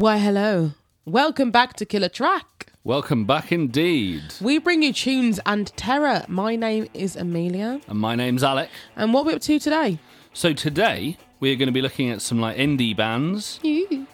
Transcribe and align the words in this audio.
Why, 0.00 0.16
hello. 0.16 0.72
Welcome 1.04 1.50
back 1.50 1.74
to 1.74 1.84
Killer 1.84 2.08
Track. 2.08 2.72
Welcome 2.84 3.26
back 3.26 3.52
indeed. 3.52 4.22
We 4.40 4.56
bring 4.56 4.82
you 4.82 4.94
tunes 4.94 5.38
and 5.44 5.66
terror. 5.76 6.24
My 6.26 6.56
name 6.56 6.88
is 6.94 7.16
Amelia. 7.16 7.82
And 7.86 7.98
my 7.98 8.14
name's 8.14 8.42
Alec. 8.42 8.70
And 8.96 9.12
what 9.12 9.26
we're 9.26 9.32
we 9.32 9.36
up 9.36 9.42
to 9.42 9.58
today? 9.58 9.98
So 10.32 10.54
today 10.54 11.18
we're 11.38 11.56
going 11.56 11.66
to 11.66 11.72
be 11.72 11.82
looking 11.82 12.08
at 12.08 12.22
some 12.22 12.40
like 12.40 12.56
indie 12.56 12.96
bands 12.96 13.60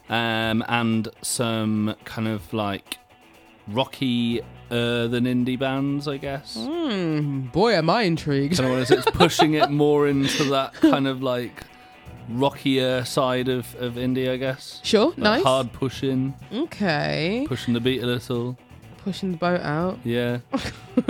um, 0.09 0.65
and 0.67 1.07
some 1.23 1.95
kind 2.05 2.27
of 2.27 2.53
like 2.53 2.99
rocky 3.69 4.41
uh, 4.73 5.07
than 5.07 5.23
indie 5.23 5.57
bands, 5.57 6.09
I 6.09 6.17
guess. 6.17 6.57
Boy, 6.57 7.75
am 7.75 7.91
I 7.91 8.03
intrigued. 8.03 8.57
Kind 8.57 8.67
of 8.67 8.73
what 8.73 8.83
is 8.83 8.91
it? 8.91 8.99
It's 8.99 9.11
pushing 9.13 9.55
it 9.55 9.71
more 9.71 10.09
into 10.09 10.43
that 10.51 10.75
kind 10.75 11.07
of 11.07 11.23
like 11.23 11.63
rockier 12.29 13.05
side 13.05 13.49
of, 13.49 13.75
of 13.77 13.95
indie, 13.95 14.31
I 14.31 14.37
guess. 14.37 14.81
Sure, 14.83 15.09
Like 15.09 15.19
nice. 15.19 15.43
Hard 15.43 15.73
pushing, 15.73 16.35
Okay. 16.53 17.45
pushing 17.49 17.75
the 17.75 17.81
beat 17.81 18.03
a 18.03 18.07
little. 18.07 18.57
Pushing 19.05 19.31
the 19.33 19.39
boat 19.39 19.61
out. 19.61 19.99
Yeah. 20.05 20.39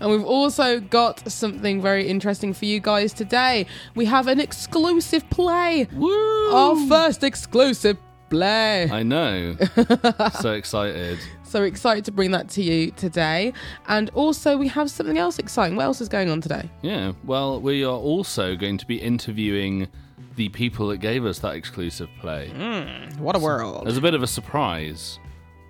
And 0.00 0.10
we've 0.10 0.24
also 0.24 0.80
got 0.80 1.30
something 1.30 1.80
very 1.80 2.06
interesting 2.06 2.52
for 2.52 2.64
you 2.66 2.80
guys 2.80 3.12
today. 3.12 3.66
We 3.94 4.04
have 4.06 4.26
an 4.28 4.40
exclusive 4.40 5.28
play. 5.30 5.88
Woo! 5.92 6.52
Our 6.54 6.76
first 6.88 7.24
exclusive 7.24 7.96
play. 8.30 8.90
I 8.90 9.02
know. 9.02 9.56
so 10.40 10.52
excited. 10.52 11.18
So 11.44 11.62
excited 11.62 12.04
to 12.06 12.12
bring 12.12 12.30
that 12.32 12.48
to 12.50 12.62
you 12.62 12.90
today. 12.92 13.52
And 13.88 14.10
also, 14.14 14.56
we 14.56 14.68
have 14.68 14.90
something 14.90 15.18
else 15.18 15.38
exciting. 15.38 15.76
What 15.76 15.84
else 15.84 16.00
is 16.00 16.08
going 16.08 16.28
on 16.30 16.40
today? 16.40 16.68
Yeah, 16.82 17.12
well, 17.24 17.60
we 17.60 17.84
are 17.84 17.96
also 17.96 18.56
going 18.56 18.76
to 18.78 18.86
be 18.86 18.96
interviewing 19.00 19.88
the 20.36 20.48
people 20.50 20.88
that 20.88 20.98
gave 20.98 21.24
us 21.24 21.38
that 21.40 21.54
exclusive 21.54 22.08
play. 22.20 22.48
Hmm, 22.48 23.22
what 23.22 23.36
a 23.36 23.38
world. 23.38 23.86
As 23.86 23.96
a 23.96 24.00
bit 24.00 24.14
of 24.14 24.22
a 24.22 24.26
surprise, 24.26 25.18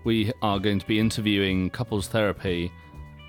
we 0.04 0.32
are 0.42 0.58
going 0.58 0.78
to 0.78 0.86
be 0.86 0.98
interviewing 0.98 1.70
Couples 1.70 2.08
Therapy 2.08 2.72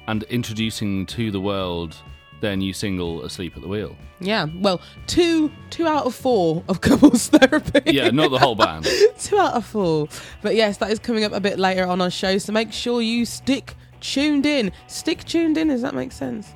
and 0.07 0.23
introducing 0.23 1.05
to 1.07 1.31
the 1.31 1.39
world 1.39 1.95
their 2.41 2.55
new 2.55 2.73
single, 2.73 3.23
Asleep 3.23 3.55
at 3.55 3.61
the 3.61 3.67
Wheel. 3.67 3.95
Yeah, 4.19 4.47
well, 4.59 4.81
two 5.07 5.51
two 5.69 5.87
out 5.87 6.05
of 6.05 6.13
four 6.13 6.63
of 6.67 6.81
couples 6.87 7.27
therapy. 7.27 7.81
Yeah, 7.91 8.09
not 8.11 8.31
the 8.31 8.39
whole 8.39 8.55
band. 8.55 8.85
two 9.19 9.37
out 9.37 9.55
of 9.55 9.65
four. 9.65 10.07
But 10.41 10.55
yes, 10.55 10.77
that 10.77 10.91
is 10.91 10.99
coming 10.99 11.23
up 11.23 11.33
a 11.33 11.39
bit 11.39 11.59
later 11.59 11.85
on 11.85 12.01
our 12.01 12.11
show, 12.11 12.37
so 12.37 12.53
make 12.53 12.71
sure 12.71 13.01
you 13.01 13.25
stick 13.25 13.75
tuned 13.99 14.45
in. 14.45 14.71
Stick 14.87 15.23
tuned 15.23 15.57
in, 15.57 15.69
does 15.69 15.81
that 15.81 15.95
make 15.95 16.11
sense? 16.11 16.53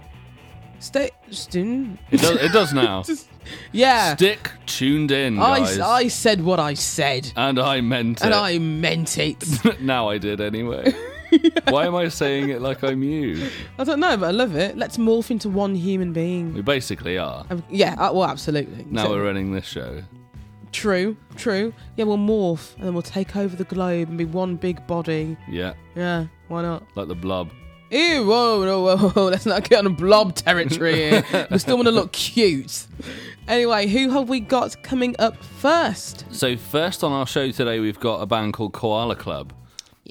Stay 0.80 1.10
tuned. 1.32 1.98
It 2.12 2.22
does, 2.22 2.38
it 2.38 2.52
does 2.52 2.74
now. 2.74 3.04
Yeah. 3.72 4.16
Stick 4.16 4.52
tuned 4.68 5.12
in, 5.12 5.40
I, 5.40 5.60
guys. 5.60 5.80
I 5.80 6.08
said 6.08 6.44
what 6.44 6.60
I 6.60 6.76
said. 6.76 7.32
and 7.36 7.58
I 7.58 7.82
meant 7.82 8.22
it. 8.22 8.26
And 8.26 8.34
I 8.34 8.60
meant 8.60 9.18
it. 9.18 9.44
now 9.82 10.08
I 10.10 10.20
did 10.20 10.40
anyway. 10.40 10.94
Why 11.68 11.88
am 11.88 11.96
I 11.96 12.10
saying 12.10 12.50
it 12.50 12.62
like 12.62 12.84
I'm 12.84 13.02
you? 13.02 13.50
I 13.80 13.86
don't 13.86 14.00
know, 14.00 14.18
but 14.18 14.28
I 14.28 14.32
love 14.32 14.56
it. 14.56 14.78
Let's 14.78 14.98
morph 14.98 15.32
into 15.32 15.50
one 15.50 15.74
human 15.74 16.14
being. 16.14 16.54
We 16.54 16.62
basically 16.62 17.18
are. 17.18 17.46
Um, 17.50 17.64
Yeah, 17.70 17.96
uh, 17.98 18.14
well, 18.14 18.30
absolutely. 18.30 18.86
Now 18.90 19.06
So- 19.06 19.12
we're 19.12 19.24
running 19.26 19.52
this 19.52 19.66
show. 19.66 20.04
True, 20.72 21.18
true. 21.36 21.74
Yeah, 21.96 22.06
we'll 22.06 22.18
morph 22.18 22.76
and 22.76 22.86
then 22.86 22.94
we'll 22.94 23.02
take 23.02 23.36
over 23.36 23.56
the 23.56 23.64
globe 23.64 24.10
and 24.10 24.18
be 24.18 24.26
one 24.26 24.56
big 24.58 24.86
body. 24.86 25.36
Yeah, 25.50 25.74
Yeah, 25.96 26.28
why 26.48 26.62
not? 26.62 26.84
like 26.96 27.08
the 27.08 27.16
blob. 27.16 27.50
Ew, 27.92 28.26
whoa, 28.26 28.60
whoa, 28.60 28.98
whoa, 28.98 29.10
whoa. 29.10 29.26
Let's 29.26 29.48
not 29.48 29.68
get 29.68 29.84
on 29.84 29.96
blob 29.96 30.36
territory 30.36 30.94
here. 30.94 31.48
we 31.52 31.58
still 31.58 31.76
want 31.76 31.88
to 31.88 31.92
look 31.92 32.12
cute. 32.12 32.86
Anyway, 33.48 33.88
who 33.88 34.12
have 34.12 34.30
we 34.30 34.40
got 34.40 34.82
coming 34.84 35.16
up 35.18 35.44
first? 35.44 36.26
So 36.32 36.56
first 36.56 37.04
on 37.04 37.12
our 37.12 37.26
show 37.26 37.50
today, 37.50 37.80
we've 37.80 38.00
got 38.00 38.22
a 38.22 38.28
band 38.28 38.54
called 38.54 38.74
Koala 38.74 39.16
Club. 39.16 39.54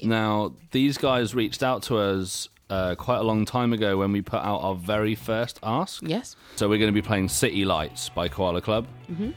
Now 0.03 0.53
these 0.71 0.97
guys 0.97 1.33
reached 1.33 1.63
out 1.63 1.83
to 1.83 1.97
us 1.97 2.49
uh, 2.69 2.95
quite 2.95 3.17
a 3.17 3.23
long 3.23 3.45
time 3.45 3.73
ago 3.73 3.97
when 3.97 4.11
we 4.11 4.21
put 4.21 4.41
out 4.41 4.59
our 4.59 4.75
very 4.75 5.15
first 5.15 5.57
ask. 5.63 6.03
Yes. 6.05 6.35
So 6.57 6.67
we're 6.67 6.79
going 6.79 6.93
to 6.93 7.01
be 7.01 7.05
playing 7.05 7.29
City 7.29 7.63
Lights 7.65 8.09
by 8.09 8.27
Koala 8.27 8.61
Club. 8.61 8.87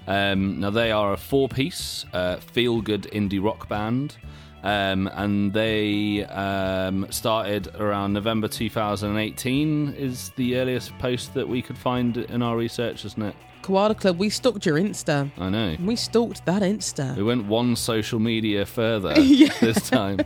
Um, 0.06 0.60
now 0.60 0.70
they 0.70 0.90
are 0.92 1.12
a 1.12 1.16
four-piece 1.16 2.04
uh, 2.12 2.36
feel-good 2.36 3.04
indie 3.12 3.42
rock 3.42 3.68
band. 3.68 4.16
Um, 4.62 5.08
and 5.14 5.52
they 5.52 6.24
um, 6.26 7.06
started 7.10 7.74
around 7.76 8.12
November 8.12 8.46
2018 8.46 9.94
is 9.94 10.30
the 10.36 10.56
earliest 10.58 10.96
post 10.98 11.34
that 11.34 11.48
we 11.48 11.62
could 11.62 11.76
find 11.76 12.16
in 12.16 12.42
our 12.42 12.56
research, 12.56 13.04
isn't 13.04 13.22
it? 13.22 13.34
Koala 13.62 13.94
Club, 13.94 14.18
we 14.18 14.28
stalked 14.28 14.66
your 14.66 14.76
Insta. 14.76 15.30
I 15.38 15.48
know. 15.48 15.76
We 15.84 15.94
stalked 15.94 16.44
that 16.46 16.62
Insta. 16.62 17.16
We 17.16 17.22
went 17.22 17.46
one 17.46 17.76
social 17.76 18.18
media 18.18 18.66
further 18.66 19.14
this 19.60 19.88
time, 19.88 20.18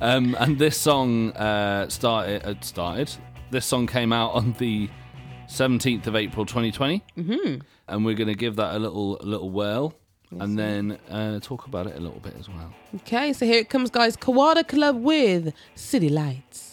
um, 0.00 0.36
and 0.38 0.58
this 0.58 0.78
song 0.78 1.32
uh, 1.32 1.88
started. 1.88 2.44
Uh, 2.44 2.54
started. 2.60 3.10
This 3.50 3.64
song 3.64 3.86
came 3.86 4.12
out 4.12 4.32
on 4.32 4.52
the 4.58 4.90
seventeenth 5.46 6.06
of 6.06 6.16
April, 6.16 6.44
2020. 6.44 7.02
mm-hmm. 7.16 7.60
and 7.88 8.04
we're 8.04 8.14
going 8.14 8.28
to 8.28 8.34
give 8.34 8.56
that 8.56 8.74
a 8.74 8.78
little 8.78 9.12
little 9.22 9.50
whirl, 9.50 9.94
and 10.40 10.58
then 10.58 10.98
uh, 11.10 11.40
talk 11.40 11.66
about 11.66 11.86
it 11.86 11.96
a 11.96 12.00
little 12.00 12.20
bit 12.20 12.34
as 12.38 12.48
well. 12.48 12.72
Okay, 12.96 13.32
so 13.32 13.44
here 13.46 13.58
it 13.58 13.68
comes, 13.68 13.90
guys. 13.90 14.16
Koala 14.16 14.64
Club 14.64 15.02
with 15.02 15.52
City 15.74 16.08
Lights. 16.08 16.71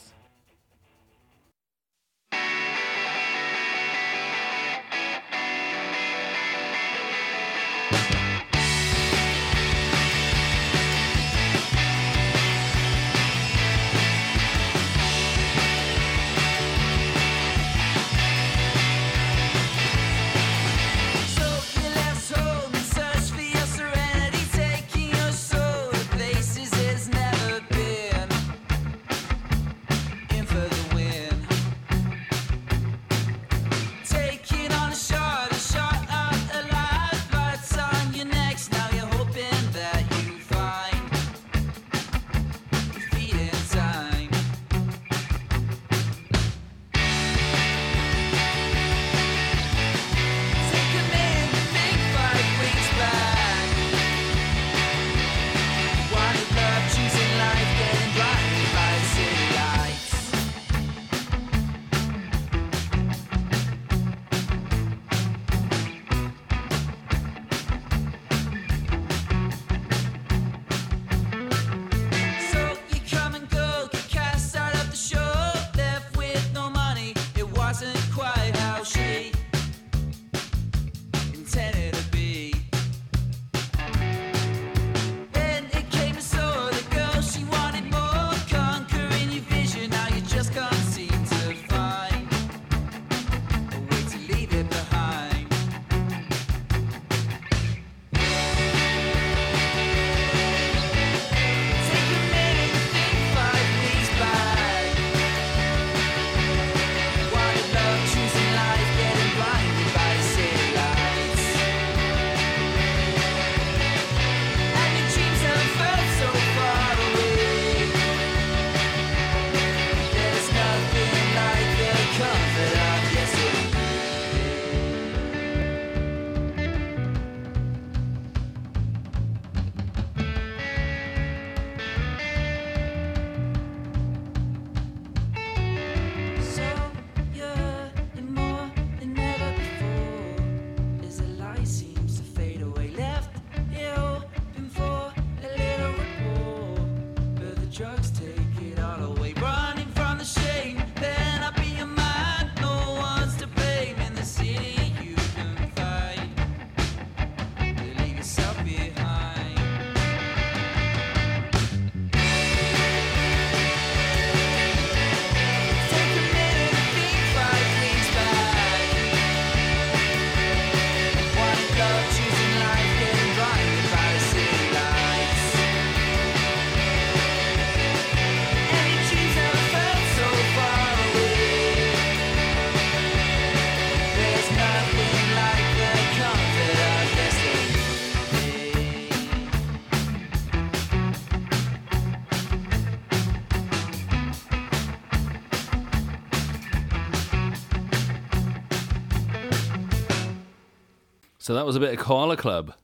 So 201.49 201.55
that 201.55 201.65
was 201.65 201.75
a 201.75 201.79
bit 201.79 201.91
of 201.91 201.97
Koala 202.05 202.37
Club. 202.37 202.75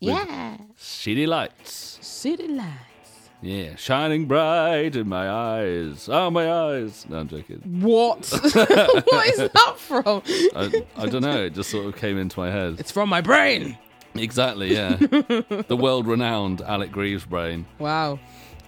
Yeah. 0.00 0.56
City 0.76 1.26
lights. 1.26 1.98
City 2.00 2.48
lights. 2.48 3.28
Yeah, 3.42 3.76
shining 3.76 4.24
bright 4.24 4.96
in 4.96 5.10
my 5.10 5.28
eyes. 5.28 6.08
Oh, 6.10 6.30
my 6.30 6.50
eyes. 6.50 7.04
No, 7.06 7.18
I'm 7.18 7.28
joking. 7.28 7.60
What? 7.82 8.20
what 8.42 9.26
is 9.26 9.36
that 9.36 9.74
from? 9.76 10.22
I, 10.56 10.86
I 10.96 11.04
don't 11.04 11.20
know. 11.20 11.44
It 11.44 11.52
just 11.52 11.68
sort 11.68 11.84
of 11.84 11.96
came 11.96 12.16
into 12.16 12.40
my 12.40 12.50
head. 12.50 12.76
It's 12.78 12.90
from 12.90 13.10
my 13.10 13.20
brain. 13.20 13.76
Exactly, 14.14 14.72
yeah. 14.72 14.96
the 14.96 15.76
world 15.78 16.06
renowned 16.06 16.62
Alec 16.62 16.92
Greaves 16.92 17.26
brain. 17.26 17.66
Wow. 17.78 18.18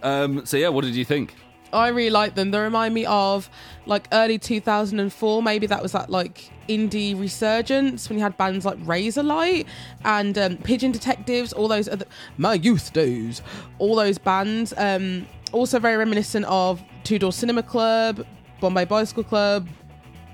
Um, 0.03 0.45
so, 0.45 0.59
yeah, 0.59 0.69
what 0.69 0.85
did 0.85 0.95
you 0.95 1.07
think? 1.07 1.35
I 1.73 1.89
really 1.89 2.11
like 2.11 2.35
them. 2.35 2.51
They 2.51 2.59
remind 2.59 2.95
me 2.95 3.07
of 3.07 3.51
like 3.87 4.09
early 4.13 4.39
2004. 4.39 5.43
Maybe 5.43 5.67
that 5.67 5.83
was 5.83 5.93
that 5.93 6.11
like 6.11 6.51
indie 6.69 7.19
resurgence 7.19 8.09
when 8.09 8.19
you 8.19 8.25
had 8.25 8.37
bands 8.37 8.65
like 8.65 8.79
Razorlight 8.79 9.67
and 10.05 10.37
um, 10.39 10.57
Pigeon 10.59 10.93
Detectives, 10.93 11.53
all 11.53 11.69
those 11.69 11.89
other 11.89 12.07
my 12.37 12.55
youth 12.55 12.93
days, 12.93 13.43
all 13.79 13.97
those 13.97 14.19
bands. 14.19 14.73
Um, 14.77 15.27
also 15.53 15.79
very 15.79 15.97
reminiscent 15.97 16.45
of 16.47 16.83
Two 17.05 17.19
Door 17.19 17.33
Cinema 17.33 17.63
Club, 17.63 18.27
Bombay 18.61 18.85
Bicycle 18.85 19.25
Club, 19.25 19.69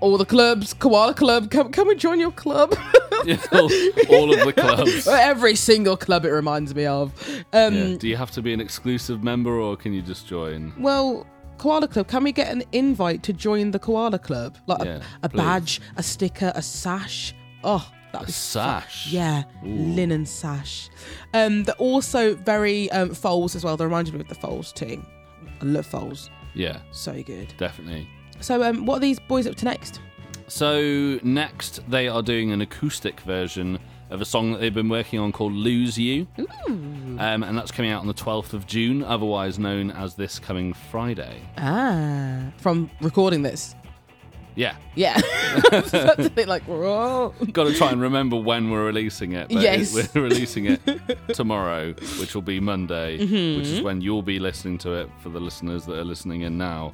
all 0.03 0.19
the 0.19 0.25
clubs, 0.27 0.75
Koala 0.75 1.15
Club. 1.15 1.51
Come, 1.51 1.71
come 1.73 1.89
and 1.89 1.99
join 1.99 2.19
your 2.21 2.33
club. 2.33 2.75
all, 3.53 3.71
all 4.11 4.33
of 4.35 4.45
the 4.45 4.53
clubs. 4.57 5.07
Every 5.09 5.55
single 5.55 5.97
club 5.97 6.25
it 6.25 6.31
reminds 6.31 6.75
me 6.75 6.87
of. 6.87 7.13
Um, 7.53 7.75
Yeah. 7.75 7.97
Do 7.97 8.09
you 8.09 8.17
have 8.17 8.31
to 8.33 8.43
be 8.43 8.53
an 8.53 8.61
exclusive 8.61 9.23
member 9.23 9.59
or 9.61 9.77
can 9.77 9.93
you 9.93 10.03
just 10.03 10.27
join? 10.27 10.73
Well, 10.79 11.27
Koala 11.59 11.87
Club, 11.89 12.09
can 12.09 12.25
we 12.25 12.33
get 12.33 12.51
an 12.53 12.65
invite 12.73 13.23
to 13.25 13.33
join 13.33 13.71
the 13.71 13.79
Koala 13.79 14.19
Club? 14.19 14.59
Like 14.67 14.85
Yeah, 14.85 15.03
a, 15.23 15.27
a 15.27 15.29
badge, 15.29 15.81
a 15.97 16.03
sticker, 16.03 16.51
a 16.57 16.63
sash. 16.63 17.33
Oh, 17.63 17.89
that'd 18.13 18.29
A 18.29 18.33
sash. 18.33 19.07
yeah, 19.13 19.45
linen 19.63 20.27
sash. 20.27 20.91
Um, 21.33 21.63
they're 21.63 21.77
also 21.77 22.35
very 22.35 22.91
um, 22.91 23.15
foals 23.15 23.55
as 23.55 23.63
well. 23.65 23.77
They 23.77 23.85
reminded 23.85 24.15
me 24.15 24.21
of 24.21 24.29
the 24.29 24.35
foals 24.35 24.73
too. 24.73 25.01
I 25.61 25.65
love 25.65 25.87
foals. 25.87 26.29
Yeah, 26.55 26.81
So 26.91 27.23
good. 27.23 27.55
definitely. 27.57 28.09
So, 28.43 28.63
um, 28.63 28.85
what 28.87 28.97
are 28.97 29.01
these 29.01 29.19
boys 29.21 29.47
up 29.47 29.55
to 29.57 29.65
next? 29.65 30.01
So 30.49 31.19
next, 31.23 31.81
they 31.89 32.09
are 32.09 32.23
doing 32.23 32.51
an 32.53 32.61
acoustic 32.61 33.21
version 33.21 33.79
of 34.11 34.21
a 34.21 34.25
song 34.27 34.53
that 34.53 34.59
they've 34.59 34.75
been 34.75 34.91
working 34.91 35.19
on 35.19 35.33
called 35.33 35.53
"Lose 35.55 35.97
You," 35.99 36.27
um, 37.19 37.19
and 37.43 37.57
that's 37.57 37.71
coming 37.71 37.91
out 37.91 38.01
on 38.03 38.07
the 38.07 38.13
12th 38.15 38.53
of 38.53 38.67
June, 38.67 39.03
otherwise 39.03 39.59
known 39.59 39.91
as 39.91 40.15
this 40.15 40.39
coming 40.39 40.75
Friday. 40.91 41.41
Ah, 41.57 42.53
from 42.59 42.91
recording 43.01 43.43
this. 43.43 43.75
Yeah, 44.55 44.77
Yeah, 44.97 45.19
That's 45.71 45.95
a 46.27 46.31
bit 46.35 46.47
like 46.47 46.63
whoa. 46.65 47.33
got 47.53 47.65
to 47.65 47.73
try 47.75 47.91
and 47.91 48.03
remember 48.03 48.37
when 48.37 48.71
we're 48.71 48.85
releasing 48.85 49.33
it. 49.33 49.49
But 49.49 49.63
Yes. 49.63 49.95
we're 50.15 50.23
releasing 50.25 50.67
it 50.67 50.81
tomorrow, 51.33 51.95
which 52.21 52.35
will 52.35 52.43
be 52.43 52.61
Monday, 52.61 53.17
Mm-hmm. 53.17 53.59
which 53.61 53.69
is 53.69 53.81
when 53.81 54.03
you'll 54.03 54.21
be 54.21 54.39
listening 54.39 54.77
to 54.79 54.93
it 54.93 55.09
for 55.23 55.31
the 55.31 55.41
listeners 55.41 55.87
that 55.87 55.99
are 55.99 56.05
listening 56.05 56.43
in 56.43 56.59
now. 56.59 56.93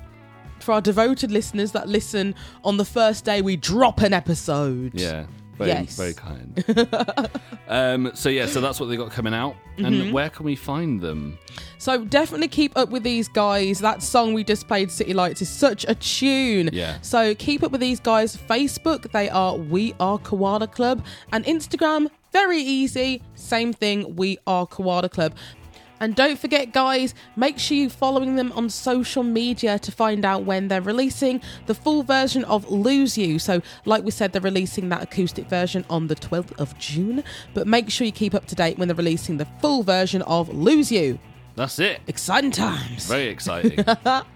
For 0.61 0.73
our 0.73 0.81
devoted 0.81 1.31
listeners 1.31 1.73
that 1.73 1.89
listen 1.89 2.35
on 2.65 2.77
the 2.77 2.85
first 2.85 3.25
day 3.25 3.43
we 3.43 3.57
drop 3.57 4.01
an 4.01 4.13
episode. 4.13 4.93
Yeah. 4.95 5.27
Very, 5.57 5.71
Yes. 5.71 5.97
very 5.97 6.15
kind. 6.15 6.65
um, 7.69 8.13
so 8.15 8.29
yeah, 8.29 8.47
so 8.47 8.61
that's 8.61 8.79
what 8.79 8.87
they 8.87 8.97
got 8.97 9.11
coming 9.11 9.35
out. 9.35 9.57
Mm-hmm. 9.77 9.85
And 9.87 10.13
where 10.13 10.31
can 10.31 10.45
we 10.47 10.55
find 10.55 11.01
them? 11.01 11.37
So 11.79 12.05
definitely 12.05 12.47
keep 12.47 12.77
up 12.77 12.91
with 12.91 13.03
these 13.03 13.27
guys. 13.29 13.81
That 13.81 14.01
song 14.03 14.35
we 14.35 14.45
just 14.45 14.69
played, 14.69 14.91
City 14.91 15.15
Lights, 15.15 15.43
is 15.43 15.49
such 15.49 15.85
a 15.89 15.97
tune. 15.97 16.71
Yeah. 16.73 16.99
So 17.03 17.35
keep 17.35 17.65
up 17.65 17.73
with 17.73 17.81
these 17.81 17.99
guys. 17.99 18.37
Facebook, 18.37 19.11
they 19.11 19.29
are 19.31 19.57
We 19.57 19.95
Are 19.99 20.19
Koala 20.19 20.69
Club. 20.69 21.05
And 21.33 21.45
Instagram, 21.45 22.09
very 22.33 22.61
easy. 22.61 23.21
Same 23.35 23.73
thing, 23.73 24.15
We 24.15 24.39
Are 24.47 24.65
Koala 24.67 25.09
Club. 25.09 25.35
And 26.01 26.15
don't 26.15 26.39
forget, 26.39 26.73
guys, 26.73 27.15
make 27.37 27.59
sure 27.59 27.77
you're 27.77 27.91
following 27.91 28.37
them 28.37 28.53
on 28.53 28.71
social 28.71 29.23
media 29.23 29.79
to 29.81 29.93
find 29.93 30.25
out 30.25 30.45
when 30.45 30.69
they're 30.69 30.81
releasing 30.83 31.41
the 31.67 31.75
full 31.75 32.03
version 32.03 32.45
of 32.45 32.71
Lose 32.71 33.19
You. 33.19 33.39
So, 33.39 33.63
like 33.85 34.05
we 34.05 34.11
said, 34.11 34.33
they're 34.33 34.43
releasing 34.43 34.89
that 34.91 35.03
acoustic 35.03 35.49
version 35.49 35.85
on 35.91 36.07
the 36.07 36.17
12th 36.17 36.59
of 36.61 36.79
June. 36.79 37.25
But 37.55 37.67
make 37.67 37.91
sure 37.91 38.05
you 38.05 38.13
keep 38.13 38.35
up 38.35 38.47
to 38.47 38.55
date 38.55 38.79
when 38.79 38.89
they're 38.89 38.97
releasing 38.97 39.37
the 39.37 39.49
full 39.61 39.83
version 39.83 40.23
of 40.23 40.49
Lose 40.49 40.93
You. 40.93 41.19
That's 41.57 41.79
it. 41.81 42.01
Exciting 42.07 42.53
times. 42.53 43.07
Very 43.07 43.27
exciting. 43.27 43.85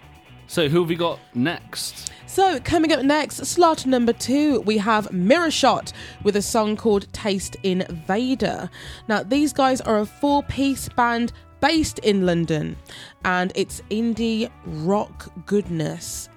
so 0.47 0.67
who 0.67 0.81
have 0.81 0.89
we 0.89 0.95
got 0.95 1.19
next? 1.33 2.11
So, 2.33 2.59
coming 2.61 2.91
up 2.91 3.03
next, 3.03 3.45
slot 3.45 3.85
number 3.85 4.11
two, 4.11 4.61
we 4.61 4.79
have 4.79 5.13
Mirror 5.13 5.51
Shot 5.51 5.93
with 6.23 6.35
a 6.35 6.41
song 6.41 6.75
called 6.75 7.05
Taste 7.13 7.57
Invader. 7.61 8.71
Now, 9.07 9.21
these 9.21 9.53
guys 9.53 9.81
are 9.81 9.99
a 9.99 10.05
four 10.07 10.41
piece 10.41 10.89
band 10.89 11.31
based 11.63 11.99
in 11.99 12.25
London 12.25 12.75
and 13.23 13.53
it's 13.55 13.81
indie 13.89 14.49
rock 14.65 15.31
goodness. 15.45 16.27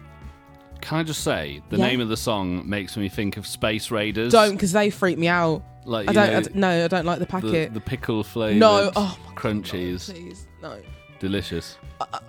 Can 0.80 0.98
I 0.98 1.02
just 1.02 1.24
say 1.24 1.62
the 1.68 1.78
Yeah. 1.78 1.86
name 1.88 2.00
of 2.00 2.08
the 2.08 2.16
song 2.16 2.62
makes 2.68 2.96
me 2.96 3.08
think 3.08 3.36
of 3.36 3.44
Space 3.44 3.90
Raiders? 3.90 4.30
Don't, 4.32 4.52
because 4.52 4.70
they 4.70 4.88
freak 4.88 5.18
me 5.18 5.26
out. 5.26 5.64
like 5.84 6.08
I 6.08 6.12
don't, 6.12 6.26
know, 6.30 6.36
I 6.36 6.40
don't, 6.40 6.54
no, 6.54 6.84
I 6.84 6.88
don't 6.88 7.04
like 7.06 7.18
the 7.18 7.24
the, 7.24 7.30
packet. 7.30 7.74
the 7.74 7.80
pickle 7.80 8.22
flavour. 8.22 8.54
no, 8.58 8.92
oh 8.94 9.18
my 9.26 9.32
crunchies, 9.34 10.06
God, 10.06 10.14
please, 10.16 10.46
no. 10.62 10.80
delicious. 11.18 11.76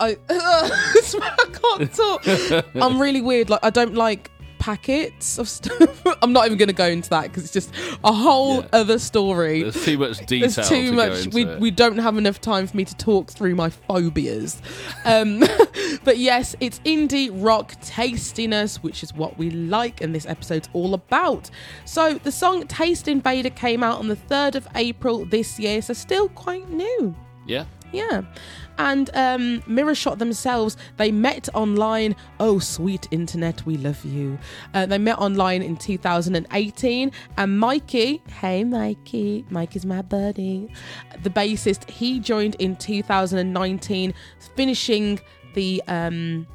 I, 0.00 0.16
I 0.30 1.50
can't 1.78 1.94
talk. 1.94 2.64
I'm 2.74 3.00
really 3.00 3.20
weird. 3.20 3.48
Like 3.50 3.60
I 3.62 3.70
don't 3.70 3.94
like 3.94 4.30
packets 4.68 5.38
of 5.38 5.48
stuff. 5.48 6.02
I'm 6.22 6.32
not 6.34 6.44
even 6.44 6.58
going 6.58 6.68
to 6.68 6.74
go 6.74 6.86
into 6.86 7.08
that 7.10 7.22
because 7.24 7.44
it's 7.44 7.52
just 7.52 7.72
a 8.04 8.12
whole 8.12 8.56
Yeah. 8.56 8.68
other 8.74 8.98
story. 8.98 9.62
There's 9.62 9.82
too 9.82 9.96
much 9.96 10.18
detail. 10.26 10.50
There's 10.50 10.68
too 10.68 10.90
to 10.90 10.92
much. 10.92 11.08
Go 11.12 11.14
into 11.16 11.34
We 11.34 11.44
it. 11.46 11.60
we 11.60 11.70
don't 11.70 11.96
have 11.98 12.18
enough 12.18 12.38
time 12.40 12.66
for 12.66 12.76
me 12.76 12.84
to 12.84 12.94
talk 12.96 13.30
through 13.30 13.54
my 13.54 13.70
phobias. 13.70 14.60
Um, 15.06 15.42
but 16.04 16.18
yes, 16.18 16.54
it's 16.60 16.80
indie 16.80 17.30
rock 17.32 17.72
tastiness, 17.80 18.82
which 18.82 19.02
is 19.02 19.14
what 19.14 19.38
we 19.38 19.50
like, 19.50 20.02
and 20.02 20.14
this 20.14 20.26
episode's 20.26 20.68
all 20.74 20.92
about. 20.92 21.48
So 21.86 22.14
the 22.22 22.32
song 22.32 22.66
"Taste 22.66 23.08
Invader" 23.08 23.50
came 23.50 23.82
out 23.82 23.98
on 23.98 24.08
the 24.08 24.16
third 24.16 24.54
of 24.54 24.68
April 24.74 25.24
this 25.24 25.58
year, 25.58 25.80
so 25.80 25.94
still 25.94 26.28
quite 26.28 26.68
new. 26.68 27.14
yeah. 27.46 27.64
Yeah. 27.90 28.20
And 28.78 29.10
um, 29.14 29.62
Mirror 29.66 29.94
Shot 29.96 30.18
themselves, 30.18 30.76
they 30.96 31.10
met 31.10 31.48
online. 31.54 32.14
Oh, 32.38 32.58
sweet 32.58 33.08
internet, 33.10 33.66
we 33.66 33.76
love 33.76 34.04
you. 34.04 34.38
Uh, 34.72 34.86
they 34.86 34.98
met 34.98 35.18
online 35.18 35.62
in 35.62 35.76
2018. 35.76 37.12
And 37.36 37.58
Mikey, 37.58 38.22
hey, 38.40 38.64
Mikey, 38.64 39.44
Mikey's 39.50 39.84
my 39.84 40.02
buddy, 40.02 40.72
the 41.22 41.30
bassist, 41.30 41.88
he 41.90 42.20
joined 42.20 42.54
in 42.58 42.76
2019, 42.76 44.14
finishing 44.56 45.20
the. 45.54 45.82
Um, 45.88 46.46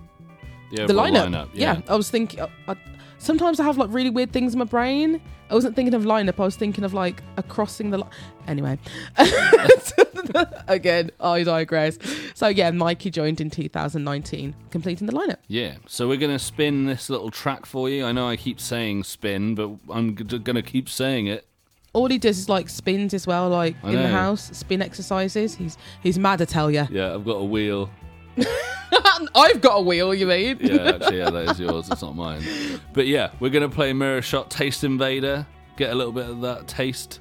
The, 0.71 0.87
the 0.87 0.93
overall 0.93 1.27
lineup. 1.27 1.49
Yeah. 1.53 1.81
I 1.87 1.95
was 1.95 2.09
thinking. 2.09 2.39
I, 2.39 2.47
I, 2.67 2.75
sometimes 3.23 3.59
I 3.59 3.63
have 3.63 3.77
like 3.77 3.89
really 3.91 4.09
weird 4.09 4.31
things 4.31 4.53
in 4.53 4.59
my 4.59 4.65
brain. 4.65 5.21
I 5.49 5.53
wasn't 5.55 5.75
thinking 5.75 5.93
of 5.93 6.03
lineup. 6.03 6.39
I 6.39 6.43
was 6.45 6.55
thinking 6.55 6.83
of 6.83 6.93
like 6.93 7.21
a 7.37 7.43
crossing 7.43 7.89
the 7.91 7.99
line. 7.99 8.09
Anyway, 8.47 8.77
again, 10.67 11.11
I 11.19 11.43
digress. 11.43 11.97
So 12.33 12.47
yeah, 12.47 12.71
Mikey 12.71 13.09
joined 13.11 13.39
in 13.41 13.49
2019, 13.49 14.55
completing 14.71 15.07
the 15.07 15.13
lineup. 15.13 15.37
Yeah, 15.47 15.75
so 15.87 16.07
we're 16.07 16.17
going 16.17 16.31
to 16.31 16.39
spin 16.39 16.85
this 16.85 17.09
little 17.09 17.29
track 17.31 17.65
for 17.65 17.89
you. 17.89 18.05
I 18.05 18.11
know 18.11 18.27
I 18.27 18.35
keep 18.35 18.59
saying 18.59 19.03
spin, 19.03 19.55
but 19.55 19.71
I'm 19.89 20.15
g- 20.15 20.23
going 20.39 20.55
to 20.55 20.61
keep 20.61 20.89
saying 20.89 21.27
it. 21.27 21.45
All 21.93 22.07
he 22.07 22.17
does 22.17 22.39
is 22.39 22.49
like 22.49 22.69
spins 22.69 23.13
as 23.13 23.27
well, 23.27 23.49
like 23.49 23.75
I 23.83 23.89
in 23.89 23.95
the 23.97 24.07
house, 24.07 24.49
spin 24.57 24.81
exercises. 24.81 25.53
He's 25.53 25.77
he's 26.01 26.17
mad, 26.17 26.41
I 26.41 26.45
tell 26.45 26.71
you. 26.71 26.87
Yeah, 26.89 27.13
I've 27.13 27.23
got 27.23 27.33
a 27.35 27.43
wheel. 27.43 27.89
I've 29.35 29.61
got 29.61 29.75
a 29.77 29.81
wheel. 29.81 30.13
You 30.13 30.27
mean? 30.27 30.57
Yeah, 30.59 30.91
actually, 30.95 31.19
yeah, 31.19 31.29
that 31.29 31.51
is 31.51 31.59
yours. 31.59 31.89
It's 31.89 32.01
not 32.01 32.15
mine. 32.15 32.43
But 32.93 33.07
yeah, 33.07 33.31
we're 33.39 33.49
going 33.49 33.67
to 33.67 33.73
play 33.73 33.93
Mirror 33.93 34.21
Shot 34.21 34.49
Taste 34.49 34.83
Invader. 34.83 35.45
Get 35.77 35.91
a 35.91 35.95
little 35.95 36.13
bit 36.13 36.29
of 36.29 36.41
that 36.41 36.67
taste. 36.67 37.19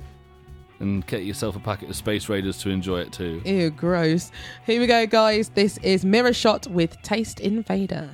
And 0.81 1.07
get 1.07 1.23
yourself 1.25 1.55
a 1.55 1.61
packet 1.61 1.91
of 1.91 1.97
Space 1.97 2.29
Raiders 2.29 2.59
to 2.59 2.71
enjoy 2.71 3.01
it 3.01 3.13
too. 3.13 3.41
Ew, 3.45 3.71
gross. 3.71 4.33
Here 4.67 4.81
we 4.81 4.87
go, 4.89 5.07
guys. 5.07 5.49
This 5.51 5.79
is 5.79 6.05
Mirror 6.05 6.33
Shot 6.33 6.67
with 6.67 7.01
Taste 7.03 7.39
Invader. 7.39 8.11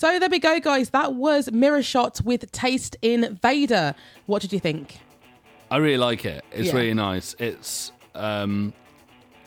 So 0.00 0.18
there 0.18 0.30
we 0.30 0.38
go, 0.38 0.58
guys. 0.60 0.88
That 0.88 1.12
was 1.12 1.52
Mirror 1.52 1.82
Shot 1.82 2.22
with 2.24 2.50
Taste 2.52 2.96
Invader. 3.02 3.94
What 4.24 4.40
did 4.40 4.50
you 4.50 4.58
think? 4.58 4.96
I 5.70 5.76
really 5.76 5.98
like 5.98 6.24
it. 6.24 6.42
It's 6.52 6.68
Yeah. 6.68 6.74
really 6.76 6.94
nice. 6.94 7.36
It's 7.38 7.92
um 8.14 8.72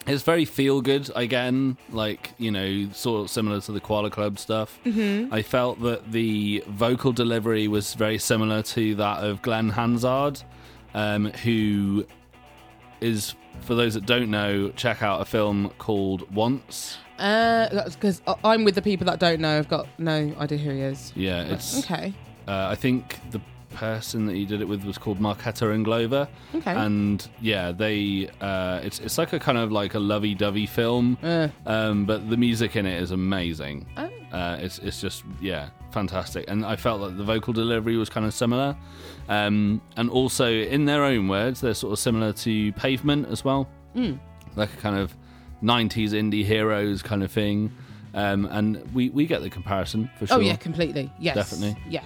it's 0.06 0.22
very 0.22 0.46
feel 0.46 0.80
good 0.82 1.10
again, 1.16 1.78
like, 1.90 2.34
you 2.38 2.52
know, 2.52 2.88
sort 2.92 3.24
of 3.24 3.32
similar 3.32 3.62
to 3.62 3.72
the 3.72 3.80
Koala 3.80 4.12
Club 4.12 4.38
stuff. 4.38 4.78
Mm-hmm. 4.86 5.34
I 5.34 5.42
felt 5.42 5.82
that 5.82 6.12
the 6.12 6.64
vocal 6.68 7.12
delivery 7.14 7.68
was 7.68 7.96
very 7.96 8.20
similar 8.20 8.62
to 8.62 8.94
that 8.94 9.24
of 9.24 9.42
Glen 9.42 9.70
Hansard, 9.70 10.44
um, 10.94 11.32
who 11.32 12.06
is 13.02 13.34
for 13.62 13.74
those 13.74 13.96
that 13.96 14.06
don't 14.06 14.30
know, 14.30 14.70
check 14.76 15.02
out 15.02 15.20
a 15.20 15.26
film 15.26 15.72
called 15.80 16.32
Once. 16.32 17.00
Uh, 17.24 17.90
because 17.90 18.22
I'm 18.44 18.64
with 18.66 18.76
the 18.76 18.82
people 18.82 19.06
that 19.06 19.20
don't 19.20 19.40
know. 19.40 19.58
I've 19.58 19.70
got 19.70 19.88
no 19.98 20.34
idea 20.40 20.58
who 20.58 20.72
he 20.72 20.82
is. 20.82 21.14
Yeah, 21.16 21.44
it's 21.44 21.80
Okay. 21.86 22.14
uh, 22.48 22.68
I 22.70 22.76
think 22.76 23.20
the 23.32 23.40
person 23.76 24.28
that 24.28 24.36
he 24.36 24.46
did 24.46 24.62
it 24.62 24.68
with 24.68 24.84
was 24.84 24.98
called 25.00 25.20
Markéta 25.20 25.64
Irglová. 25.66 26.28
Okay. 26.54 26.72
And 26.76 27.28
yeah, 27.42 27.72
they 27.72 28.30
uh, 28.42 28.82
it's 28.84 29.00
it's 29.00 29.18
like 29.18 29.34
a 29.34 29.40
kind 29.40 29.58
of 29.58 29.72
like 29.72 29.94
a 29.96 30.00
lovey-dovey 30.00 30.66
film, 30.68 31.18
Uh, 31.24 31.48
um, 31.66 32.06
but 32.06 32.30
the 32.30 32.38
music 32.38 32.76
in 32.76 32.86
it 32.86 33.02
is 33.02 33.12
amazing. 33.12 33.86
oh. 33.98 34.10
Uh, 34.32 34.58
it's 34.60 34.80
it's 34.80 35.00
just 35.00 35.24
yeah, 35.42 35.70
fantastic. 35.92 36.46
And 36.50 36.66
I 36.66 36.76
felt 36.76 37.02
that 37.02 37.18
the 37.18 37.24
vocal 37.24 37.54
delivery 37.54 37.98
was 37.98 38.10
kind 38.10 38.26
of 38.26 38.34
similar, 38.34 38.76
um, 39.30 39.80
and 39.96 40.10
also 40.10 40.48
in 40.52 40.86
their 40.86 41.04
own 41.04 41.28
words, 41.28 41.62
they're 41.62 41.74
sort 41.76 41.94
of 41.94 42.00
similar 42.00 42.34
to 42.34 42.72
Pavement 42.74 43.28
as 43.30 43.46
well, 43.46 43.68
Mm. 43.96 44.20
like 44.56 44.74
a 44.74 44.78
kind 44.78 44.98
of 44.98 45.16
'90s 45.64 46.12
indie 46.12 46.44
heroes 46.46 47.02
kind 47.02 47.24
of 47.24 47.32
thing. 47.32 47.72
Um, 48.16 48.46
and 48.52 48.94
we, 48.94 49.10
we 49.10 49.26
get 49.26 49.42
the 49.42 49.50
comparison 49.50 50.10
for 50.20 50.28
sure. 50.28 50.38
Oh 50.38 50.40
yeah, 50.40 50.56
completely. 50.56 51.12
Yes, 51.20 51.36
Definitely. 51.36 51.82
Yeah, 51.90 52.04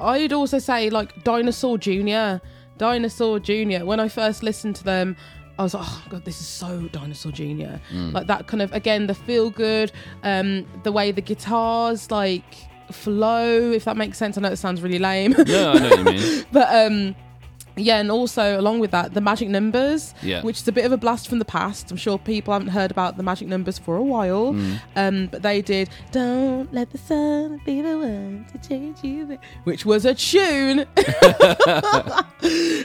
I'd 0.00 0.32
also 0.32 0.58
say 0.58 0.90
like 0.90 1.24
Dinosaur 1.24 1.78
Junior, 1.78 2.40
Dinosaur 2.78 3.40
Junior. 3.40 3.86
When 3.86 4.00
I 4.00 4.08
first 4.08 4.42
listened 4.42 4.76
to 4.76 4.84
them, 4.84 5.16
I 5.58 5.62
was 5.62 5.74
like, 5.74 5.86
oh 5.86 6.04
god, 6.10 6.24
this 6.24 6.40
is 6.40 6.46
so 6.46 6.88
Dinosaur 6.92 7.32
Junior. 7.32 7.80
Mm. 7.90 8.12
Like 8.12 8.26
that 8.26 8.46
kind 8.46 8.62
of 8.62 8.72
again 8.72 9.06
the 9.06 9.14
feel 9.14 9.50
good, 9.50 9.92
um, 10.22 10.66
the 10.82 10.92
way 10.92 11.10
the 11.10 11.22
guitars 11.22 12.10
like 12.10 12.54
flow, 12.90 13.70
if 13.70 13.84
that 13.84 13.96
makes 13.96 14.18
sense. 14.18 14.36
I 14.36 14.42
know 14.42 14.50
it 14.50 14.56
sounds 14.56 14.82
really 14.82 14.98
lame, 14.98 15.34
Yeah, 15.46 15.70
I 15.70 15.78
know 15.78 15.88
what 15.88 15.98
you 15.98 16.04
mean. 16.04 16.46
but 16.52 16.74
um. 16.74 17.16
Yeah, 17.80 17.98
and 18.00 18.10
also 18.10 18.60
along 18.60 18.80
with 18.80 18.90
that, 18.92 19.14
the 19.14 19.20
magic 19.20 19.48
numbers, 19.48 20.14
Yeah. 20.22 20.42
which 20.42 20.58
is 20.58 20.68
a 20.68 20.72
bit 20.72 20.84
of 20.84 20.92
a 20.92 20.96
blast 20.96 21.28
from 21.28 21.38
the 21.38 21.44
past. 21.44 21.90
I'm 21.90 21.96
sure 21.96 22.18
people 22.18 22.52
haven't 22.52 22.68
heard 22.68 22.90
about 22.90 23.16
the 23.16 23.22
magic 23.22 23.48
numbers 23.48 23.78
for 23.78 23.96
a 23.96 24.02
while, 24.02 24.52
Mm. 24.52 24.80
um, 24.96 25.28
but 25.32 25.42
they 25.42 25.62
did 25.62 25.88
"Don't 26.12 26.72
Let 26.72 26.90
the 26.90 26.98
Sun 26.98 27.60
Be 27.64 27.80
the 27.82 27.98
One 27.98 28.46
to 28.52 28.68
Change 28.68 28.98
You," 29.02 29.38
which 29.64 29.84
was 29.86 30.04
a 30.04 30.14
tune. 30.14 30.86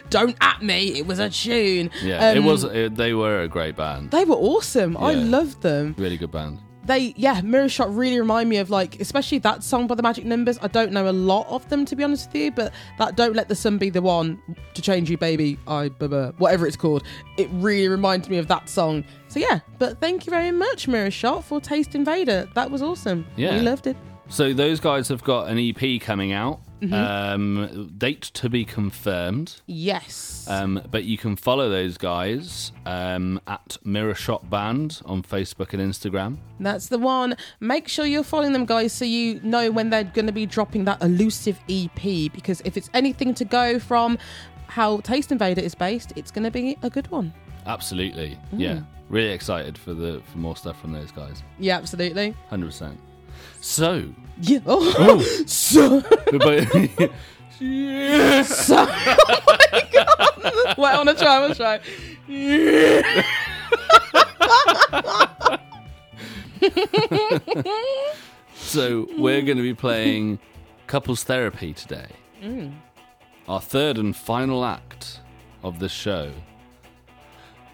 Don't 0.10 0.36
at 0.42 0.62
me, 0.62 0.98
it 1.00 1.08
was 1.08 1.20
a 1.20 1.30
tune. 1.30 1.90
Yeah, 2.04 2.32
it 2.32 2.38
Um, 2.38 2.46
was. 2.46 2.64
It, 2.64 2.96
they 2.96 3.14
were 3.14 3.42
a 3.42 3.48
great 3.48 3.76
band. 3.76 4.12
They 4.12 4.26
were 4.26 4.36
awesome. 4.36 4.98
I 4.98 5.14
loved 5.14 5.62
them. 5.62 5.96
Really 5.98 6.18
good 6.18 6.32
band. 6.32 6.60
They, 6.86 7.14
yeah, 7.18 7.42
Mirror 7.42 7.70
Shot 7.70 7.96
really 7.96 8.20
remind 8.20 8.50
me 8.50 8.58
of 8.58 8.70
like, 8.70 9.00
especially 9.00 9.40
that 9.40 9.64
song 9.64 9.88
by 9.88 9.96
the 9.96 10.04
Magic 10.04 10.26
Numbers. 10.26 10.60
I 10.62 10.68
don't 10.68 10.92
know 10.92 11.10
a 11.10 11.12
lot 11.12 11.48
of 11.48 11.68
them 11.70 11.84
to 11.86 11.96
be 11.96 12.04
honest 12.04 12.28
with 12.28 12.36
you, 12.36 12.52
but 12.52 12.74
that 13.00 13.16
"Don't 13.16 13.36
Let 13.36 13.50
the 13.50 13.56
Sun 13.56 13.78
Be 13.80 13.90
the 13.90 14.02
One 14.02 14.42
to 14.74 14.82
Change 14.82 15.10
You, 15.10 15.18
Baby," 15.18 15.58
I, 15.68 15.90
blah, 15.90 16.08
blah, 16.08 16.32
whatever 16.38 16.68
it's 16.68 16.78
called, 16.78 17.04
it 17.38 17.50
really 17.54 17.88
reminds 17.88 18.30
me 18.30 18.38
of 18.38 18.48
that 18.48 18.70
song. 18.70 19.04
So 19.28 19.40
yeah, 19.40 19.60
but 19.80 20.00
thank 20.00 20.26
you 20.26 20.30
very 20.30 20.52
much, 20.52 20.88
Mirror 20.88 21.12
Shot, 21.12 21.44
for 21.44 21.60
Taste 21.60 21.96
Invader. 21.96 22.48
That 22.54 22.70
was 22.70 22.82
awesome. 22.82 23.26
Yeah. 23.36 23.56
we 23.58 23.62
loved 23.62 23.88
it. 23.88 23.98
So 24.30 24.54
those 24.54 24.80
guys 24.80 25.08
have 25.10 25.24
got 25.24 25.48
an 25.50 25.58
EP 25.60 26.00
coming 26.02 26.34
out. 26.34 26.60
Mm-hmm. 26.90 26.94
Um, 26.94 27.92
date 27.98 28.22
to 28.22 28.50
be 28.50 28.66
confirmed. 28.66 29.62
Yes. 29.66 30.46
Um, 30.50 30.82
but 30.92 31.04
you 31.04 31.18
can 31.18 31.36
follow 31.36 31.70
those 31.70 31.98
guys 31.98 32.72
um, 32.86 33.40
at 33.48 33.78
Mirror 33.84 34.16
Shot 34.16 34.50
Band 34.50 35.02
on 35.06 35.24
Facebook 35.24 35.74
and 35.74 35.82
Instagram. 35.82 36.38
That's 36.60 36.88
the 36.88 37.00
one. 37.00 37.36
Make 37.60 37.88
sure 37.88 38.06
you're 38.06 38.24
following 38.24 38.54
them, 38.54 38.66
guys, 38.66 38.94
so 38.94 39.06
you 39.06 39.40
know 39.44 39.72
when 39.72 39.90
they're 39.90 40.04
going 40.04 40.28
to 40.28 40.32
be 40.34 40.46
dropping 40.46 40.86
that 40.86 41.02
elusive 41.02 41.60
EP. 41.70 42.02
Because 42.32 42.62
if 42.66 42.78
it's 42.78 42.90
anything 42.94 43.34
to 43.36 43.46
go 43.46 43.80
from 43.80 44.18
how 44.68 44.98
Taste 45.02 45.32
Invader 45.32 45.62
is 45.62 45.76
based, 45.76 46.14
it's 46.16 46.32
going 46.32 46.44
to 46.44 46.52
be 46.52 46.78
a 46.84 46.90
good 46.90 47.10
one. 47.12 47.34
Absolutely, 47.66 48.38
Mm. 48.54 48.60
yeah. 48.60 48.80
Really 49.10 49.32
excited 49.32 49.78
for 49.78 49.94
the 49.94 50.22
for 50.32 50.38
more 50.40 50.56
stuff 50.56 50.80
from 50.82 50.92
those 50.92 51.12
guys. 51.12 51.44
Yeah, 51.60 51.78
absolutely. 51.78 52.36
Hundred 52.50 52.66
percent. 52.68 53.00
So, 53.62 54.04
Yeah. 54.42 54.60
Oh, 54.66 54.94
oh. 54.98 55.20
so, 55.46 56.04
we're 56.32 56.40
both- 56.40 56.72
so. 58.48 58.86
Oh 59.18 59.42
my 59.48 59.90
god. 59.92 60.78
Wait, 60.78 60.90
I 60.90 60.98
want 60.98 61.10
to 61.10 61.16
try. 61.16 61.36
I 61.36 61.40
want 61.40 61.54
to 61.54 61.58
try. 61.58 61.80
so 68.56 69.08
we're 69.18 69.42
going 69.42 69.58
to 69.58 69.64
be 69.64 69.74
playing 69.74 70.40
couples 70.88 71.24
therapy 71.24 71.74
today. 71.74 72.08
Mm. 72.42 72.74
Our 73.48 73.62
third 73.62 73.98
and 73.98 74.16
final 74.16 74.66
act 74.66 75.20
of 75.64 75.80
the 75.80 75.90
show. 75.90 76.32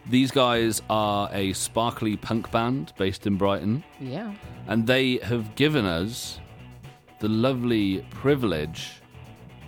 These 0.09 0.31
guys 0.31 0.81
are 0.89 1.29
a 1.31 1.53
sparkly 1.53 2.17
punk 2.17 2.51
band 2.51 2.93
based 2.97 3.27
in 3.27 3.37
Brighton. 3.37 3.83
Yeah. 3.99 4.33
and 4.67 4.85
they 4.87 5.17
have 5.17 5.55
given 5.55 5.85
us 5.85 6.39
the 7.19 7.29
lovely 7.29 8.05
privilege 8.09 9.01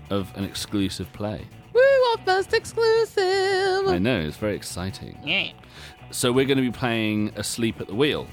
of 0.09 0.31
an 0.35 0.43
exclusive 0.43 1.11
play. 1.13 1.45
Woo, 1.73 1.81
our 1.81 2.17
first 2.25 2.53
exclusive. 2.53 3.87
I 3.87 3.97
know, 3.99 4.19
it's 4.21 4.37
very 4.37 4.55
exciting. 4.55 5.17
Yeah. 5.23 5.51
So, 6.11 6.31
we're 6.31 6.45
going 6.45 6.57
to 6.57 6.63
be 6.63 6.71
playing 6.71 7.31
Asleep 7.35 7.79
at 7.81 7.87
the 7.87 7.95
Wheel 7.95 8.27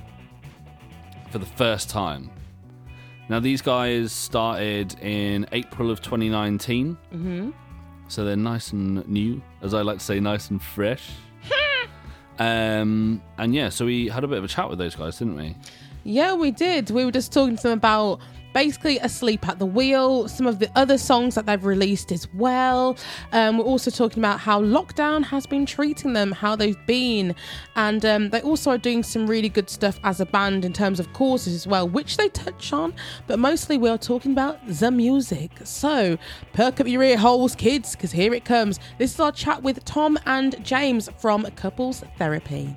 for 1.30 1.38
the 1.38 1.46
first 1.46 1.88
time. 1.88 2.30
Now, 3.28 3.40
these 3.40 3.62
guys 3.62 4.12
started 4.12 4.98
in 5.00 5.46
April 5.52 5.90
of 5.90 6.02
2019. 6.02 6.96
Mm-hmm. 7.12 7.50
So 8.08 8.24
they're 8.24 8.34
nice 8.36 8.72
and 8.72 9.06
new, 9.06 9.40
as 9.62 9.72
I 9.72 9.82
like 9.82 9.98
to 9.98 10.04
say, 10.04 10.18
nice 10.18 10.50
and 10.50 10.60
fresh. 10.60 11.10
Um, 12.40 13.22
and 13.36 13.54
yeah, 13.54 13.68
so 13.68 13.84
we 13.84 14.08
had 14.08 14.24
a 14.24 14.28
bit 14.28 14.38
of 14.38 14.44
a 14.44 14.48
chat 14.48 14.70
with 14.70 14.78
those 14.78 14.96
guys, 14.96 15.18
didn't 15.18 15.36
we? 15.36 15.54
Yeah, 16.04 16.34
we 16.34 16.50
did. 16.50 16.90
We 16.90 17.04
were 17.04 17.12
just 17.12 17.32
talking 17.32 17.56
to 17.56 17.62
them 17.62 17.78
about 17.78 18.20
basically 18.52 18.98
Asleep 18.98 19.46
at 19.48 19.58
the 19.58 19.66
Wheel, 19.66 20.28
some 20.28 20.46
of 20.46 20.58
the 20.58 20.70
other 20.76 20.98
songs 20.98 21.34
that 21.34 21.46
they've 21.46 21.64
released 21.64 22.12
as 22.12 22.28
well. 22.34 22.96
Um, 23.32 23.58
we're 23.58 23.64
also 23.64 23.90
talking 23.90 24.20
about 24.20 24.40
how 24.40 24.62
lockdown 24.62 25.24
has 25.24 25.46
been 25.46 25.66
treating 25.66 26.12
them, 26.12 26.32
how 26.32 26.56
they've 26.56 26.86
been. 26.86 27.34
And 27.76 28.04
um, 28.04 28.30
they 28.30 28.40
also 28.42 28.70
are 28.70 28.78
doing 28.78 29.02
some 29.02 29.26
really 29.26 29.48
good 29.48 29.70
stuff 29.70 29.98
as 30.04 30.20
a 30.20 30.26
band 30.26 30.64
in 30.64 30.72
terms 30.72 31.00
of 31.00 31.12
causes 31.12 31.54
as 31.54 31.66
well, 31.66 31.88
which 31.88 32.16
they 32.16 32.28
touch 32.28 32.72
on. 32.72 32.94
But 33.26 33.38
mostly 33.38 33.78
we're 33.78 33.98
talking 33.98 34.32
about 34.32 34.58
the 34.66 34.90
music. 34.90 35.50
So 35.64 36.18
perk 36.52 36.80
up 36.80 36.86
your 36.86 37.02
ear 37.02 37.16
holes, 37.18 37.54
kids, 37.54 37.94
because 37.94 38.12
here 38.12 38.34
it 38.34 38.44
comes. 38.44 38.78
This 38.98 39.14
is 39.14 39.20
our 39.20 39.32
chat 39.32 39.62
with 39.62 39.84
Tom 39.84 40.18
and 40.26 40.62
James 40.64 41.08
from 41.18 41.44
Couples 41.56 42.02
Therapy. 42.18 42.76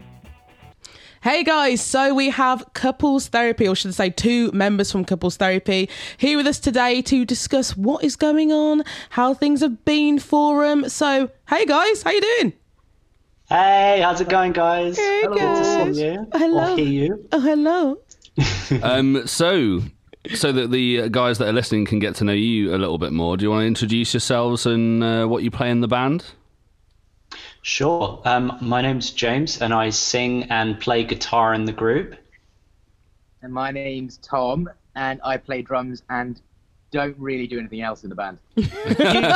Hey 1.24 1.46
guys, 1.46 1.80
so 1.82 2.14
we 2.14 2.32
have 2.32 2.66
couples 2.74 3.30
therapy, 3.30 3.66
or 3.66 3.78
should 3.78 3.92
I 3.92 3.94
say, 3.94 4.10
two 4.10 4.52
members 4.52 4.92
from 4.92 5.06
couples 5.06 5.38
therapy 5.38 5.90
here 6.18 6.36
with 6.36 6.46
us 6.46 6.60
today 6.60 7.02
to 7.04 7.24
discuss 7.24 7.78
what 7.78 8.04
is 8.04 8.18
going 8.18 8.52
on, 8.52 8.84
how 9.12 9.34
things 9.34 9.62
have 9.62 9.86
been 9.86 10.20
for 10.20 10.68
them. 10.68 10.90
So, 10.90 11.30
hey 11.48 11.66
guys, 11.66 12.04
how 12.04 12.12
you 12.12 12.20
doing? 12.20 12.52
Hey, 13.48 14.02
how's 14.04 14.20
it 14.20 14.28
going, 14.28 14.52
guys? 14.52 14.98
Hey, 14.98 15.22
Good 15.22 15.32
to 15.32 15.40
guys. 15.40 15.96
see 15.96 16.04
you. 16.04 16.28
Hello. 16.34 16.74
Or 16.74 16.76
hear 16.76 16.86
you. 16.88 17.30
Oh, 17.32 17.40
hello. 17.40 18.00
Um, 18.84 19.26
so, 19.26 19.80
so 20.36 20.52
that 20.52 20.72
the 20.72 21.08
guys 21.08 21.38
that 21.38 21.48
are 21.48 21.54
listening 21.54 21.86
can 21.86 22.00
get 22.00 22.16
to 22.16 22.26
know 22.26 22.34
you 22.34 22.76
a 22.76 22.78
little 22.78 22.98
bit 22.98 23.14
more, 23.14 23.38
do 23.38 23.46
you 23.46 23.50
want 23.50 23.62
to 23.62 23.68
introduce 23.68 24.14
yourselves 24.14 24.66
and 24.66 25.02
uh, 25.02 25.26
what 25.26 25.42
you 25.44 25.52
play 25.52 25.70
in 25.70 25.80
the 25.80 25.88
band? 25.88 26.26
Sure. 27.63 28.21
Um, 28.26 28.58
my 28.62 28.82
name's 28.82 29.10
James, 29.10 29.62
and 29.62 29.73
I 29.73 29.89
sing 29.89 30.43
and 30.52 30.80
play 30.80 31.06
guitar 31.06 31.54
in 31.54 31.63
the 31.65 31.71
group. 31.71 32.15
And 33.41 33.54
my 33.54 33.71
name's 33.71 34.17
Tom, 34.17 34.69
and 34.95 35.19
I 35.23 35.38
play 35.38 35.62
drums 35.62 36.04
and 36.10 36.39
don't 36.91 37.17
really 37.17 37.47
do 37.47 37.58
anything 37.58 37.82
else 37.82 38.04
in 38.04 38.10
the 38.10 38.15
band. 38.15 38.38
You, 38.56 38.65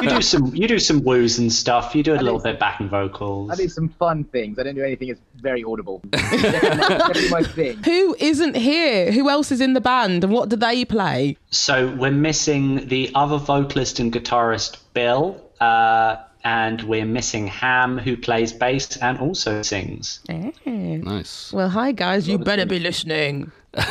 you 0.03 0.09
do 0.09 0.21
some, 0.21 0.55
you 0.55 0.67
do 0.67 0.77
some 0.77 1.03
woos 1.03 1.39
and 1.39 1.51
stuff. 1.51 1.95
You 1.95 2.03
do 2.03 2.13
a 2.13 2.21
little 2.21 2.37
do- 2.37 2.43
bit 2.43 2.59
backing 2.59 2.89
vocals. 2.89 3.49
I 3.49 3.55
do 3.55 3.67
some 3.67 3.89
fun 3.89 4.23
things. 4.25 4.59
I 4.59 4.63
don't 4.63 4.75
do 4.75 4.83
anything 4.83 5.07
that's 5.07 5.21
very 5.37 5.63
audible. 5.63 6.01
definitely, 6.11 6.51
definitely 6.51 7.29
my 7.29 7.43
thing. 7.43 7.77
Who 7.83 8.15
isn't 8.19 8.55
here? 8.55 9.11
Who 9.11 9.29
else 9.29 9.51
is 9.51 9.61
in 9.61 9.73
the 9.73 9.81
band 9.81 10.23
and 10.23 10.31
what 10.33 10.49
do 10.49 10.55
they 10.55 10.85
play? 10.85 11.37
So 11.49 11.95
we're 11.95 12.11
missing 12.11 12.87
the 12.87 13.09
other 13.15 13.37
vocalist 13.37 13.99
and 13.99 14.13
guitarist, 14.13 14.77
Bill, 14.93 15.41
uh, 15.59 16.17
and 16.47 16.81
we're 16.83 17.05
missing 17.05 17.45
Ham, 17.47 17.97
who 17.97 18.15
plays 18.15 18.53
bass 18.53 18.95
and 18.97 19.19
also 19.19 19.62
sings. 19.62 20.21
Nice. 20.29 21.51
Well, 21.51 21.67
hi 21.67 21.91
guys, 21.91 22.25
you 22.25 22.38
better 22.38 22.65
be 22.65 22.79
listening. 22.79 23.51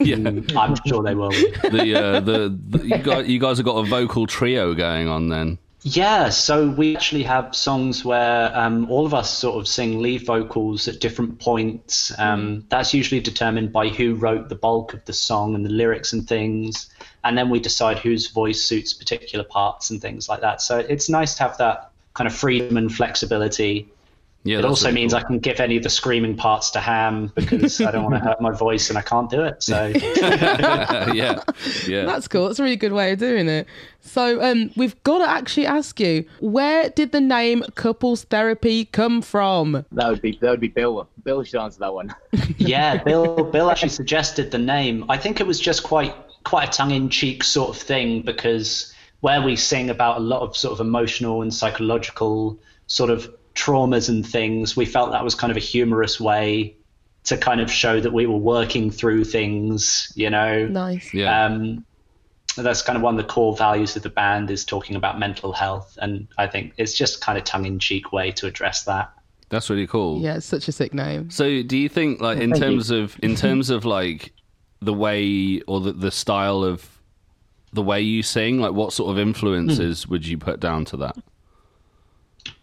Yeah. 0.00 0.16
I'm 0.56 0.74
sure 0.84 1.00
they 1.04 1.14
will. 1.14 1.30
the, 1.30 1.94
uh, 1.94 2.18
the, 2.18 2.58
the 2.70 2.84
you 2.84 2.98
guys 2.98 3.28
you 3.28 3.38
guys 3.38 3.58
have 3.58 3.66
got 3.66 3.76
a 3.76 3.88
vocal 3.88 4.26
trio 4.26 4.74
going 4.74 5.06
on 5.06 5.28
then. 5.28 5.58
Yeah, 5.82 6.30
so 6.30 6.70
we 6.70 6.96
actually 6.96 7.22
have 7.22 7.54
songs 7.54 8.04
where 8.04 8.50
um, 8.56 8.90
all 8.90 9.06
of 9.06 9.14
us 9.14 9.30
sort 9.30 9.60
of 9.60 9.68
sing 9.68 10.00
lead 10.00 10.26
vocals 10.26 10.88
at 10.88 10.98
different 10.98 11.38
points. 11.38 12.12
Um, 12.18 12.64
That's 12.68 12.92
usually 12.92 13.20
determined 13.20 13.72
by 13.72 13.90
who 13.90 14.16
wrote 14.16 14.48
the 14.48 14.56
bulk 14.56 14.92
of 14.92 15.04
the 15.04 15.12
song 15.12 15.54
and 15.54 15.64
the 15.64 15.70
lyrics 15.70 16.12
and 16.12 16.26
things. 16.26 16.90
And 17.22 17.38
then 17.38 17.48
we 17.48 17.60
decide 17.60 17.98
whose 17.98 18.26
voice 18.28 18.60
suits 18.60 18.92
particular 18.92 19.44
parts 19.44 19.90
and 19.90 20.02
things 20.02 20.28
like 20.28 20.40
that. 20.40 20.62
So 20.62 20.78
it's 20.78 21.08
nice 21.08 21.36
to 21.36 21.44
have 21.44 21.58
that 21.58 21.91
kind 22.14 22.26
of 22.26 22.34
freedom 22.34 22.76
and 22.76 22.92
flexibility. 22.92 23.88
Yeah, 24.44 24.58
It 24.58 24.64
also 24.64 24.88
really 24.88 25.02
means 25.02 25.12
cool. 25.12 25.20
I 25.20 25.22
can 25.22 25.38
give 25.38 25.60
any 25.60 25.76
of 25.76 25.84
the 25.84 25.88
screaming 25.88 26.36
parts 26.36 26.70
to 26.70 26.80
Ham 26.80 27.30
because 27.36 27.80
I 27.80 27.92
don't 27.92 28.02
want 28.02 28.16
to 28.16 28.20
hurt 28.20 28.40
my 28.40 28.50
voice 28.50 28.88
and 28.88 28.98
I 28.98 29.02
can't 29.02 29.30
do 29.30 29.44
it. 29.44 29.62
So 29.62 29.86
yeah, 30.16 31.38
yeah. 31.86 32.04
That's 32.06 32.26
cool. 32.26 32.48
That's 32.48 32.58
a 32.58 32.64
really 32.64 32.76
good 32.76 32.92
way 32.92 33.12
of 33.12 33.20
doing 33.20 33.48
it. 33.48 33.68
So, 34.00 34.42
um, 34.42 34.72
we've 34.76 35.00
got 35.04 35.18
to 35.18 35.30
actually 35.30 35.66
ask 35.66 36.00
you, 36.00 36.24
where 36.40 36.88
did 36.90 37.12
the 37.12 37.20
name 37.20 37.62
couples 37.76 38.24
therapy 38.24 38.86
come 38.86 39.22
from? 39.22 39.84
That 39.92 40.08
would 40.08 40.20
be 40.20 40.36
that 40.40 40.50
would 40.50 40.60
be 40.60 40.68
Bill. 40.68 41.08
Bill 41.22 41.44
should 41.44 41.60
answer 41.60 41.78
that 41.78 41.94
one. 41.94 42.12
yeah, 42.58 43.00
Bill 43.00 43.44
Bill 43.44 43.70
actually 43.70 43.90
suggested 43.90 44.50
the 44.50 44.58
name. 44.58 45.04
I 45.08 45.18
think 45.18 45.40
it 45.40 45.46
was 45.46 45.60
just 45.60 45.84
quite 45.84 46.16
quite 46.42 46.68
a 46.68 46.72
tongue-in-cheek 46.72 47.44
sort 47.44 47.70
of 47.70 47.80
thing 47.80 48.22
because 48.22 48.91
where 49.22 49.40
we 49.40 49.54
sing 49.56 49.88
about 49.88 50.16
a 50.18 50.20
lot 50.20 50.42
of 50.42 50.56
sort 50.56 50.72
of 50.72 50.80
emotional 50.84 51.42
and 51.42 51.54
psychological 51.54 52.58
sort 52.88 53.08
of 53.08 53.32
traumas 53.54 54.08
and 54.08 54.26
things, 54.26 54.76
we 54.76 54.84
felt 54.84 55.12
that 55.12 55.22
was 55.22 55.34
kind 55.34 55.50
of 55.50 55.56
a 55.56 55.60
humorous 55.60 56.20
way 56.20 56.76
to 57.24 57.36
kind 57.38 57.60
of 57.60 57.70
show 57.70 58.00
that 58.00 58.12
we 58.12 58.26
were 58.26 58.36
working 58.36 58.90
through 58.90 59.22
things, 59.24 60.12
you 60.16 60.28
know. 60.28 60.66
Nice. 60.66 61.14
yeah. 61.14 61.46
Um, 61.46 61.84
that's 62.56 62.82
kind 62.82 62.96
of 62.96 63.02
one 63.02 63.18
of 63.18 63.24
the 63.24 63.32
core 63.32 63.56
values 63.56 63.94
of 63.94 64.02
the 64.02 64.10
band 64.10 64.50
is 64.50 64.64
talking 64.64 64.96
about 64.96 65.20
mental 65.20 65.52
health, 65.52 65.96
and 66.02 66.26
I 66.36 66.48
think 66.48 66.74
it's 66.76 66.92
just 66.92 67.20
kind 67.20 67.38
of 67.38 67.44
tongue-in-cheek 67.44 68.12
way 68.12 68.32
to 68.32 68.46
address 68.48 68.82
that. 68.84 69.12
that's 69.50 69.70
really 69.70 69.86
cool. 69.86 70.20
Yeah, 70.20 70.34
it's 70.34 70.46
such 70.46 70.66
a 70.66 70.72
sick 70.72 70.92
name. 70.92 71.30
So, 71.30 71.62
do 71.62 71.78
you 71.78 71.88
think, 71.88 72.20
like, 72.20 72.38
in 72.38 72.50
Thank 72.50 72.56
you. 72.56 72.70
terms 72.70 72.90
of 72.90 73.16
in 73.22 73.36
terms 73.36 73.70
of 73.70 73.84
like 73.84 74.32
the 74.80 74.92
way 74.92 75.62
or 75.68 75.80
the, 75.80 75.92
the 75.92 76.10
style 76.10 76.64
of 76.64 76.91
the 77.72 77.82
way 77.82 78.00
you 78.00 78.22
sing, 78.22 78.60
like, 78.60 78.72
what 78.72 78.92
sort 78.92 79.10
of 79.10 79.18
influences 79.18 80.06
would 80.06 80.26
you 80.26 80.38
put 80.38 80.60
down 80.60 80.84
to 80.86 80.96
that? 80.98 81.16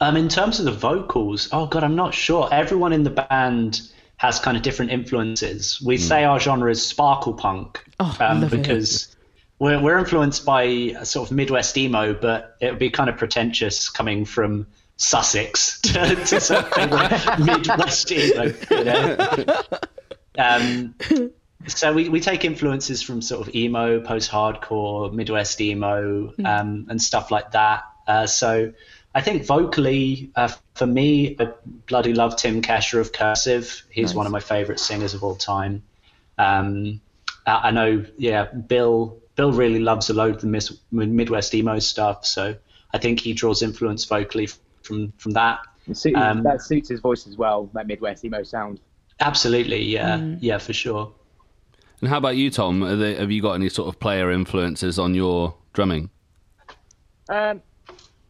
Um, 0.02 0.18
in 0.18 0.28
terms 0.30 0.60
of 0.60 0.66
the 0.66 0.72
vocals, 0.72 1.50
oh 1.52 1.66
god, 1.66 1.84
I'm 1.84 1.96
not 1.96 2.14
sure. 2.14 2.50
Everyone 2.52 2.94
in 2.94 3.04
the 3.04 3.10
band 3.10 3.82
has 4.18 4.40
kind 4.40 4.58
of 4.58 4.64
different 4.64 4.92
influences. 4.92 5.82
We 5.82 5.98
say 5.98 6.26
our 6.26 6.40
genre 6.40 6.70
is 6.70 6.86
sparkle 6.86 7.34
punk 7.34 7.84
Oh, 8.00 8.16
um, 8.20 8.42
love 8.42 8.54
it. 8.54 8.62
because 8.62 9.16
we're 9.60 9.82
we're 9.82 9.98
influenced 9.98 10.46
by 10.46 10.64
a 10.64 11.06
sort 11.06 11.30
of 11.32 11.36
Midwest 11.36 11.78
emo, 11.78 12.14
but 12.14 12.58
it 12.60 12.70
would 12.72 12.80
be 12.80 12.90
kind 12.90 13.10
of 13.10 13.18
pretentious 13.18 13.90
coming 13.90 14.26
from 14.26 14.68
Sussex 14.98 15.80
to, 15.84 16.16
to 16.16 16.40
something 16.42 16.90
like 16.90 17.40
Midwest 17.46 18.12
emo. 18.12 18.54
You 18.72 18.84
know? 18.84 19.46
um, 20.38 20.96
so 21.68 21.94
we, 21.94 22.10
we 22.10 22.20
take 22.20 22.46
influences 22.46 23.02
from 23.02 23.22
sort 23.22 23.48
of 23.48 23.54
emo, 23.56 24.00
post-hardcore, 24.02 25.14
Midwest 25.14 25.60
emo, 25.62 26.28
Hmm. 26.30 26.46
um, 26.46 26.86
and 26.90 27.02
stuff 27.02 27.32
like 27.32 27.52
that. 27.52 27.84
Uh, 28.08 28.26
so 28.26 28.74
I 29.14 29.22
think 29.22 29.46
vocally, 29.46 30.32
uh, 30.36 30.50
for 30.76 30.86
me, 30.88 31.36
I 31.40 31.50
bloody 31.88 32.14
love 32.14 32.36
Tim 32.38 32.62
Kasher 32.62 33.00
of 33.00 33.12
Cursive. 33.12 33.84
He's 33.90 34.08
Nice. 34.10 34.16
one 34.16 34.26
of 34.26 34.32
my 34.32 34.40
favorite 34.40 34.80
singers 34.80 35.14
of 35.14 35.24
all 35.24 35.36
time. 35.36 35.84
Um, 36.38 37.02
I 37.46 37.70
I 37.70 37.72
know, 37.72 38.06
yeah, 38.18 38.46
Bill. 38.46 39.18
Bill 39.36 39.52
really 39.54 39.80
loves 39.80 40.10
a 40.10 40.14
load 40.14 40.36
of 40.36 40.42
the 40.42 40.48
mis- 40.48 40.78
Midwest 40.92 41.54
emo 41.56 41.80
stuff, 41.80 42.26
so 42.26 42.56
I 42.94 42.98
think 42.98 43.22
he 43.22 43.32
draws 43.34 43.62
influence 43.62 44.04
vocally 44.06 44.48
from 44.84 45.14
from 45.18 45.32
that. 45.34 45.60
Suits- 45.94 46.18
Um, 46.18 46.44
that 46.44 46.62
suits 46.62 46.90
his 46.90 47.00
voice 47.00 47.26
as 47.26 47.38
well. 47.38 47.70
That 47.74 47.88
Midwest 47.88 48.24
emo 48.26 48.44
sound. 48.44 48.80
Absolutely, 49.20 49.84
yeah, 49.84 50.36
yeah, 50.40 50.58
for 50.60 50.74
sure. 50.74 51.12
And 52.02 52.10
how 52.10 52.18
about 52.18 52.36
you, 52.38 52.50
Tom? 52.50 52.84
Are 52.84 52.96
they, 52.96 53.16
have 53.16 53.32
you 53.32 53.42
got 53.42 53.54
any 53.54 53.70
sort 53.70 53.90
of 53.90 54.00
player 54.00 54.32
influences 54.32 54.98
on 54.98 55.14
your 55.14 55.56
drumming? 55.74 56.10
Um, 57.30 57.62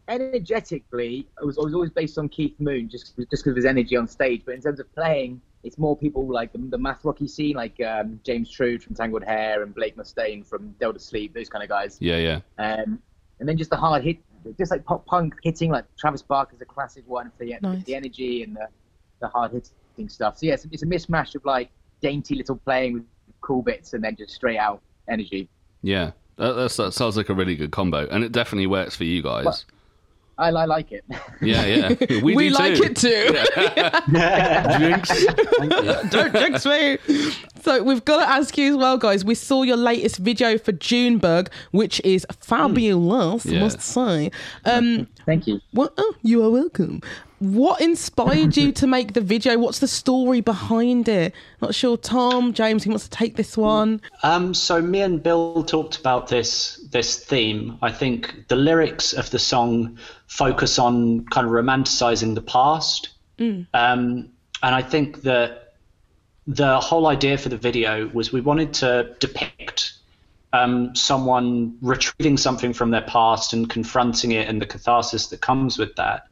energetically, 0.08 1.28
I 1.42 1.46
was, 1.46 1.58
I 1.58 1.62
was 1.62 1.74
always 1.74 1.92
based 1.92 2.18
on 2.18 2.30
Keith 2.30 2.56
Moon 2.60 2.90
just 2.90 3.16
just 3.16 3.30
because 3.30 3.48
of 3.52 3.56
his 3.56 3.66
energy 3.66 3.96
on 3.96 4.08
stage. 4.08 4.42
But 4.46 4.56
in 4.56 4.62
terms 4.62 4.80
of 4.80 4.94
playing, 4.96 5.40
it's 5.64 5.78
more 5.78 5.96
people 5.96 6.28
like 6.28 6.52
the, 6.52 6.58
the 6.58 6.78
math 6.78 7.06
rocky 7.06 7.28
scene, 7.28 7.56
like 7.56 7.80
um, 7.82 8.20
James 8.24 8.50
Trude 8.50 8.84
from 8.84 8.96
Tangled 8.96 9.24
Hair 9.24 9.62
and 9.64 9.74
Blake 9.74 9.96
Mustaine 9.96 10.46
from 10.46 10.72
Delta 10.80 11.00
Sleep, 11.00 11.34
those 11.34 11.50
kind 11.50 11.64
of 11.64 11.70
guys. 11.70 11.98
Yeah, 12.00 12.18
yeah. 12.18 12.40
Um, 12.58 13.00
and 13.40 13.48
then 13.48 13.58
just 13.58 13.70
the 13.70 13.78
hard 13.78 14.04
hit, 14.04 14.18
just 14.58 14.72
like 14.72 14.84
pop 14.84 15.06
punk 15.06 15.36
hitting, 15.44 15.72
like 15.72 15.86
Travis 15.98 16.22
Barker's 16.22 16.62
a 16.62 16.66
classic 16.66 17.04
one 17.08 17.32
for 17.38 17.46
the, 17.46 17.56
Nice. 17.62 17.84
the 17.84 17.96
energy 17.96 18.44
and 18.44 18.56
the, 18.56 18.68
the 19.20 19.28
hard 19.28 19.52
hitting 19.52 20.10
stuff. 20.10 20.38
So 20.40 20.48
yeah, 20.48 20.54
it's, 20.56 20.66
it's 20.72 20.84
a 20.84 20.88
mismatch 20.88 21.36
of 21.36 21.46
like 21.46 21.70
dainty 22.02 22.36
little 22.36 22.56
playing 22.58 22.94
with 22.94 23.04
cool 23.42 23.62
bits 23.62 23.94
and 23.94 24.04
then 24.04 24.16
just 24.16 24.34
straight 24.34 24.58
out 24.58 24.82
energy. 25.08 25.48
Yeah, 25.82 26.12
that, 26.38 26.54
that's, 26.54 26.78
that 26.78 26.94
sounds 26.94 27.18
like 27.18 27.30
a 27.30 27.34
really 27.34 27.56
good 27.56 27.72
combo, 27.72 28.08
and 28.10 28.24
it 28.24 28.32
definitely 28.32 28.68
works 28.68 28.96
for 28.96 29.04
you 29.06 29.22
guys. 29.22 29.46
What? 29.46 29.66
I, 30.38 30.48
I 30.48 30.66
like 30.66 30.94
it. 30.94 31.04
Yeah, 31.42 31.66
yeah, 31.66 31.96
we, 32.24 32.34
We, 32.34 32.48
do 32.50 32.56
like 32.56 32.76
too. 32.76 32.84
it 32.84 32.96
too. 32.96 33.34
Jinx. 34.80 35.26
Don't 36.12 36.32
jinx 36.34 36.66
me. 36.66 36.98
So 37.62 37.84
we've 37.84 38.06
got 38.06 38.24
to 38.24 38.30
ask 38.30 38.58
you 38.58 38.72
as 38.72 38.78
well, 38.78 38.98
guys. 38.98 39.26
We 39.26 39.36
saw 39.36 39.64
your 39.64 39.76
latest 39.76 40.18
video 40.18 40.58
for 40.58 40.72
Junebug, 40.72 41.50
which 41.72 42.00
is 42.06 42.26
fabulous, 42.40 43.46
I 43.46 43.50
Yeah. 43.50 43.60
must 43.60 43.82
say. 43.82 44.32
Um, 44.64 45.08
Thank 45.26 45.46
you. 45.48 45.60
well, 45.74 45.92
oh, 45.98 46.16
you 46.22 46.42
are 46.46 46.50
welcome. 46.50 47.02
What 47.40 47.82
inspired 47.82 48.56
you 48.56 48.72
to 48.74 48.88
make 48.88 49.14
the 49.14 49.22
video? 49.22 49.58
What's 49.58 49.80
the 49.80 49.88
story 49.88 50.42
behind 50.42 51.08
it? 51.08 51.34
Not 51.62 51.74
sure, 51.74 51.98
Tom, 51.98 52.54
James, 52.54 52.84
who 52.84 52.92
wants 52.92 53.06
to 53.06 53.10
take 53.10 53.36
this 53.36 53.58
one? 53.58 54.02
Um, 54.24 54.54
so 54.54 54.82
me 54.82 55.02
and 55.02 55.22
Bill 55.22 55.64
talked 55.64 55.98
about 55.98 56.28
this 56.28 56.78
this 56.92 57.24
theme. 57.24 57.78
I 57.82 57.92
think 57.92 58.48
the 58.48 58.56
lyrics 58.56 59.14
of 59.14 59.30
the 59.32 59.40
song 59.40 59.98
focus 60.28 60.78
on 60.78 61.26
kind 61.26 61.48
of 61.48 61.52
romanticizing 61.52 62.36
the 62.36 62.42
past, 62.42 63.10
um, 63.74 64.30
and 64.62 64.76
I 64.76 64.82
think 64.82 65.24
that 65.24 65.74
the 66.48 66.80
whole 66.80 67.08
idea 67.08 67.38
for 67.38 67.50
the 67.50 67.58
video 67.58 68.08
was 68.10 68.34
we 68.34 68.42
wanted 68.42 68.74
to 68.74 69.16
depict 69.20 69.94
um, 70.52 70.96
someone 70.96 71.78
retrieving 71.82 72.38
something 72.38 72.74
from 72.74 72.90
their 72.92 73.04
past 73.04 73.54
and 73.54 73.70
confronting 73.70 74.32
it 74.32 74.48
and 74.48 74.60
the 74.62 74.66
catharsis 74.66 75.28
that 75.28 75.42
comes 75.42 75.78
with 75.78 75.96
that. 75.96 76.28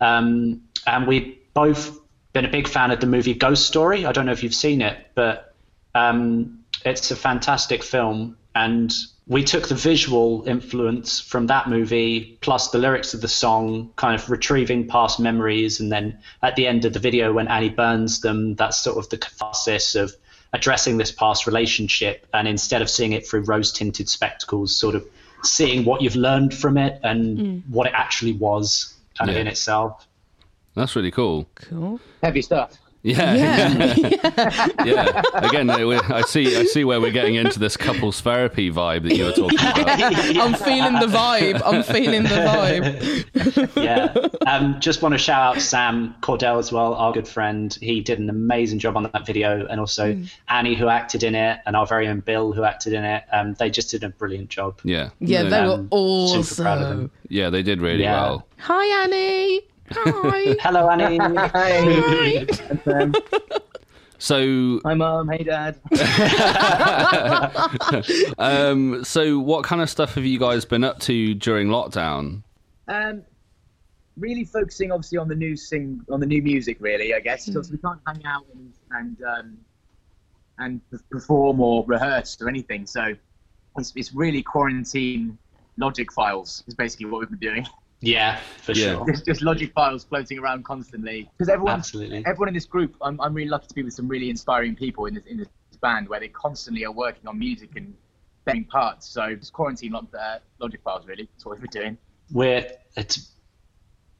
Um, 0.00 0.62
and 0.86 1.06
we've 1.06 1.36
both 1.54 1.98
been 2.32 2.44
a 2.44 2.50
big 2.50 2.68
fan 2.68 2.90
of 2.90 3.00
the 3.00 3.06
movie 3.06 3.34
Ghost 3.34 3.66
Story. 3.66 4.06
I 4.06 4.12
don't 4.12 4.26
know 4.26 4.32
if 4.32 4.42
you've 4.42 4.54
seen 4.54 4.82
it, 4.82 4.96
but 5.14 5.54
um, 5.94 6.64
it's 6.84 7.10
a 7.10 7.16
fantastic 7.16 7.82
film. 7.82 8.36
And 8.54 8.92
we 9.26 9.44
took 9.44 9.68
the 9.68 9.74
visual 9.74 10.44
influence 10.46 11.20
from 11.20 11.46
that 11.48 11.68
movie, 11.68 12.38
plus 12.40 12.70
the 12.70 12.78
lyrics 12.78 13.14
of 13.14 13.20
the 13.20 13.28
song, 13.28 13.92
kind 13.96 14.14
of 14.14 14.28
retrieving 14.30 14.88
past 14.88 15.20
memories. 15.20 15.80
And 15.80 15.90
then 15.90 16.18
at 16.42 16.56
the 16.56 16.66
end 16.66 16.84
of 16.84 16.92
the 16.92 16.98
video, 16.98 17.32
when 17.32 17.48
Annie 17.48 17.68
burns 17.68 18.20
them, 18.20 18.54
that's 18.56 18.80
sort 18.80 18.98
of 18.98 19.08
the 19.08 19.18
catharsis 19.18 19.94
of 19.94 20.12
addressing 20.52 20.96
this 20.96 21.12
past 21.12 21.46
relationship. 21.46 22.26
And 22.34 22.48
instead 22.48 22.82
of 22.82 22.90
seeing 22.90 23.12
it 23.12 23.26
through 23.26 23.42
rose 23.42 23.72
tinted 23.72 24.08
spectacles, 24.08 24.74
sort 24.74 24.94
of 24.94 25.06
seeing 25.42 25.84
what 25.84 26.02
you've 26.02 26.16
learned 26.16 26.52
from 26.52 26.76
it 26.76 27.00
and 27.02 27.62
what 27.68 27.86
it 27.86 27.92
actually 27.94 28.32
was 28.32 28.94
kind 29.20 29.30
of 29.30 29.36
in 29.36 29.46
itself. 29.46 30.06
That's 30.74 30.96
really 30.96 31.10
cool. 31.10 31.48
Cool. 31.54 32.00
Heavy 32.22 32.42
stuff. 32.42 32.78
Yeah, 33.02 33.34
Yeah. 33.96 34.84
yeah. 34.84 35.22
Again, 35.34 35.70
I 35.70 36.20
see. 36.22 36.54
I 36.56 36.64
see 36.64 36.84
where 36.84 37.00
we're 37.00 37.10
getting 37.12 37.36
into 37.36 37.58
this 37.58 37.74
couples 37.76 38.20
therapy 38.20 38.70
vibe 38.70 39.04
that 39.04 39.16
you 39.16 39.24
were 39.24 39.32
talking 39.32 39.58
about. 39.58 40.00
I'm 40.36 40.54
feeling 40.54 40.94
the 41.00 41.06
vibe. 41.06 41.62
I'm 41.64 41.82
feeling 41.82 42.24
the 42.24 42.28
vibe. 42.28 43.76
yeah. 43.82 44.14
Um, 44.46 44.78
just 44.80 45.00
want 45.00 45.14
to 45.14 45.18
shout 45.18 45.56
out 45.56 45.62
Sam 45.62 46.14
Cordell 46.20 46.58
as 46.58 46.72
well, 46.72 46.92
our 46.94 47.12
good 47.12 47.26
friend. 47.26 47.76
He 47.80 48.00
did 48.02 48.18
an 48.18 48.28
amazing 48.28 48.78
job 48.80 48.96
on 48.98 49.04
that 49.04 49.24
video, 49.26 49.66
and 49.66 49.80
also 49.80 50.20
Annie, 50.48 50.74
who 50.74 50.88
acted 50.88 51.22
in 51.22 51.34
it, 51.34 51.60
and 51.64 51.76
our 51.76 51.86
very 51.86 52.06
own 52.06 52.20
Bill, 52.20 52.52
who 52.52 52.64
acted 52.64 52.92
in 52.92 53.04
it. 53.04 53.24
Um, 53.32 53.54
they 53.54 53.70
just 53.70 53.90
did 53.90 54.04
a 54.04 54.10
brilliant 54.10 54.50
job. 54.50 54.78
Yeah, 54.84 55.08
Yeah, 55.20 55.42
No, 55.42 55.48
they 55.50 55.62
were 55.62 55.72
Um, 55.72 56.44
super 56.44 56.62
proud 56.62 56.78
of 56.78 56.84
awesome. 56.84 56.98
them. 56.98 57.10
yeah, 57.30 57.48
they 57.48 57.62
did 57.62 57.80
really 57.80 58.02
Yeah. 58.02 58.20
well. 58.20 58.46
Hi, 58.58 59.02
Annie. 59.04 59.62
Hi. 59.92 60.56
Hello, 60.60 60.88
Annie. 60.88 61.18
Hey, 61.52 62.46
um, 62.86 63.12
So, 64.18 64.80
hi 64.84 64.92
mum, 64.92 65.30
hey 65.30 65.44
dad. 65.44 65.80
um, 68.38 69.02
so 69.02 69.38
what 69.38 69.64
kind 69.64 69.80
of 69.80 69.88
stuff 69.88 70.16
have 70.16 70.26
you 70.26 70.38
guys 70.38 70.66
been 70.66 70.84
up 70.84 70.98
to 71.00 71.34
during 71.34 71.68
lockdown? 71.68 72.42
Um, 72.86 73.22
really 74.18 74.44
focusing 74.44 74.92
obviously 74.92 75.16
on 75.16 75.28
the 75.28 75.34
new 75.34 75.56
sing 75.56 76.02
on 76.10 76.20
the 76.20 76.26
new 76.26 76.42
music 76.42 76.76
really 76.80 77.14
I 77.14 77.20
guess 77.20 77.46
because 77.46 77.70
we 77.70 77.78
can't 77.78 78.00
hang 78.06 78.22
out 78.26 78.44
and 78.52 78.72
and 78.90 79.16
um, 79.22 79.56
and 80.58 80.80
perform 81.10 81.60
or 81.60 81.86
rehearse 81.86 82.36
or 82.42 82.48
anything 82.48 82.86
so 82.86 83.14
it's, 83.78 83.92
it's 83.96 84.12
really 84.12 84.42
quarantine 84.42 85.38
logic 85.78 86.12
files 86.12 86.62
is 86.66 86.74
basically 86.74 87.06
what 87.06 87.20
we've 87.20 87.30
been 87.30 87.38
doing 87.38 87.66
yeah, 88.00 88.36
for 88.62 88.72
Yeah. 88.72 88.94
sure. 88.94 89.06
just, 89.06 89.26
just 89.26 89.42
logic 89.42 89.72
files 89.72 90.04
floating 90.04 90.38
around 90.38 90.64
constantly 90.64 91.30
because 91.36 91.48
everyone 91.50 91.74
Absolutely. 91.78 92.24
everyone 92.26 92.48
in 92.48 92.54
this 92.54 92.64
group 92.66 92.96
I'm, 93.02 93.20
I'm 93.20 93.34
really 93.34 93.50
lucky 93.50 93.66
to 93.68 93.74
be 93.74 93.82
with 93.82 93.94
some 93.94 94.08
really 94.08 94.30
inspiring 94.30 94.74
people 94.74 95.06
in 95.06 95.14
this 95.14 95.24
in 95.26 95.36
this 95.38 95.48
band 95.82 96.08
where 96.08 96.20
they 96.20 96.28
constantly 96.28 96.84
are 96.84 96.92
working 96.92 97.26
on 97.26 97.38
music 97.38 97.70
and 97.76 97.94
playing 98.46 98.64
parts 98.64 99.06
so 99.06 99.22
it's 99.24 99.50
quarantine 99.50 99.92
log, 99.92 100.08
uh, 100.14 100.38
logic 100.58 100.80
files 100.82 101.06
really 101.06 101.28
that's 101.32 101.44
what 101.44 101.58
we've 101.60 101.70
been 101.70 101.82
doing 101.82 101.98
We're 102.32 102.66
it's 102.96 103.32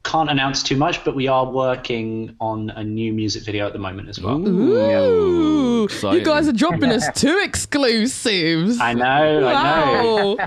can't 0.03 0.29
announce 0.29 0.63
too 0.63 0.75
much, 0.75 1.03
but 1.03 1.15
we 1.15 1.27
are 1.27 1.45
working 1.45 2.35
on 2.39 2.71
a 2.71 2.83
new 2.83 3.13
music 3.13 3.43
video 3.43 3.67
at 3.67 3.73
the 3.73 3.79
moment 3.79 4.09
as 4.09 4.19
well. 4.19 4.45
Ooh, 4.47 5.87
you 5.87 6.23
guys 6.23 6.47
are 6.47 6.53
dropping 6.53 6.91
us 6.91 7.07
two 7.19 7.39
exclusives. 7.43 8.79
I 8.79 8.93
know, 8.93 9.47
I 9.47 10.01
know. 10.01 10.37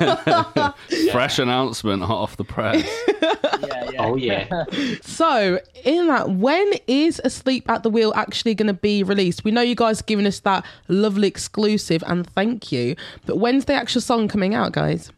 Wow. 0.00 0.74
Fresh 1.12 1.38
announcement, 1.38 2.02
hot 2.02 2.18
off 2.18 2.36
the 2.36 2.44
press. 2.44 2.86
yeah, 3.22 3.90
yeah. 3.92 4.04
Oh 4.04 4.16
yeah. 4.16 4.64
So, 5.02 5.60
in 5.84 6.06
that, 6.08 6.30
when 6.30 6.70
is 6.86 7.20
Asleep 7.24 7.68
at 7.70 7.82
the 7.82 7.90
Wheel 7.90 8.12
actually 8.14 8.54
going 8.54 8.68
to 8.68 8.74
be 8.74 9.02
released? 9.02 9.42
We 9.42 9.50
know 9.50 9.62
you 9.62 9.74
guys 9.74 10.00
are 10.00 10.04
giving 10.04 10.26
us 10.26 10.40
that 10.40 10.64
lovely 10.88 11.28
exclusive, 11.28 12.04
and 12.06 12.28
thank 12.28 12.70
you. 12.70 12.94
But 13.24 13.38
when's 13.38 13.64
the 13.64 13.74
actual 13.74 14.02
song 14.02 14.28
coming 14.28 14.54
out, 14.54 14.72
guys? 14.72 15.12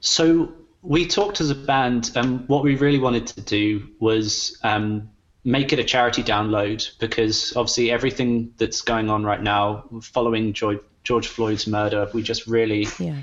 So 0.00 0.52
we 0.82 1.06
talked 1.06 1.40
as 1.40 1.50
a 1.50 1.54
band, 1.54 2.10
and 2.14 2.48
what 2.48 2.64
we 2.64 2.76
really 2.76 2.98
wanted 2.98 3.26
to 3.28 3.40
do 3.40 3.88
was 3.98 4.58
um, 4.62 5.10
make 5.44 5.72
it 5.72 5.78
a 5.78 5.84
charity 5.84 6.22
download 6.22 6.98
because 6.98 7.54
obviously 7.56 7.90
everything 7.90 8.52
that's 8.56 8.82
going 8.82 9.10
on 9.10 9.24
right 9.24 9.42
now, 9.42 9.84
following 10.02 10.52
George, 10.52 10.80
George 11.04 11.28
Floyd's 11.28 11.66
murder, 11.66 12.08
we 12.12 12.22
just 12.22 12.46
really 12.46 12.86
Yeah. 12.98 13.16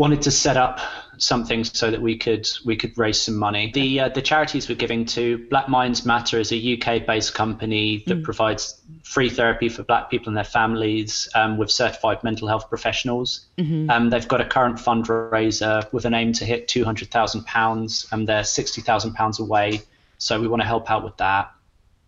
Wanted 0.00 0.22
to 0.22 0.30
set 0.30 0.56
up 0.56 0.80
something 1.18 1.62
so 1.62 1.90
that 1.90 2.00
we 2.00 2.16
could 2.16 2.48
we 2.64 2.74
could 2.74 2.96
raise 2.96 3.20
some 3.20 3.36
money. 3.36 3.70
The 3.70 4.00
uh, 4.00 4.08
the 4.08 4.22
charities 4.22 4.66
we're 4.66 4.76
giving 4.76 5.04
to 5.16 5.46
Black 5.50 5.68
Minds 5.68 6.06
Matter 6.06 6.40
is 6.40 6.52
a 6.52 6.56
UK 6.56 7.04
based 7.06 7.34
company 7.34 8.02
that 8.06 8.22
provides 8.22 8.80
free 9.02 9.28
therapy 9.28 9.68
for 9.68 9.82
Black 9.82 10.08
people 10.08 10.28
and 10.28 10.36
their 10.38 10.44
families 10.44 11.28
um, 11.34 11.58
with 11.58 11.70
certified 11.70 12.24
mental 12.24 12.48
health 12.48 12.70
professionals. 12.70 13.44
Um, 13.90 14.08
they've 14.08 14.26
got 14.26 14.40
a 14.40 14.46
current 14.46 14.76
fundraiser 14.76 15.92
with 15.92 16.06
an 16.06 16.14
aim 16.14 16.32
to 16.32 16.46
hit 16.46 16.66
two 16.66 16.82
hundred 16.82 17.10
thousand 17.10 17.44
pounds, 17.44 18.06
and 18.10 18.26
they're 18.26 18.44
sixty 18.44 18.80
thousand 18.80 19.12
pounds 19.12 19.38
away. 19.38 19.82
So 20.16 20.40
we 20.40 20.48
want 20.48 20.62
to 20.62 20.66
help 20.66 20.90
out 20.90 21.04
with 21.04 21.18
that. 21.18 21.52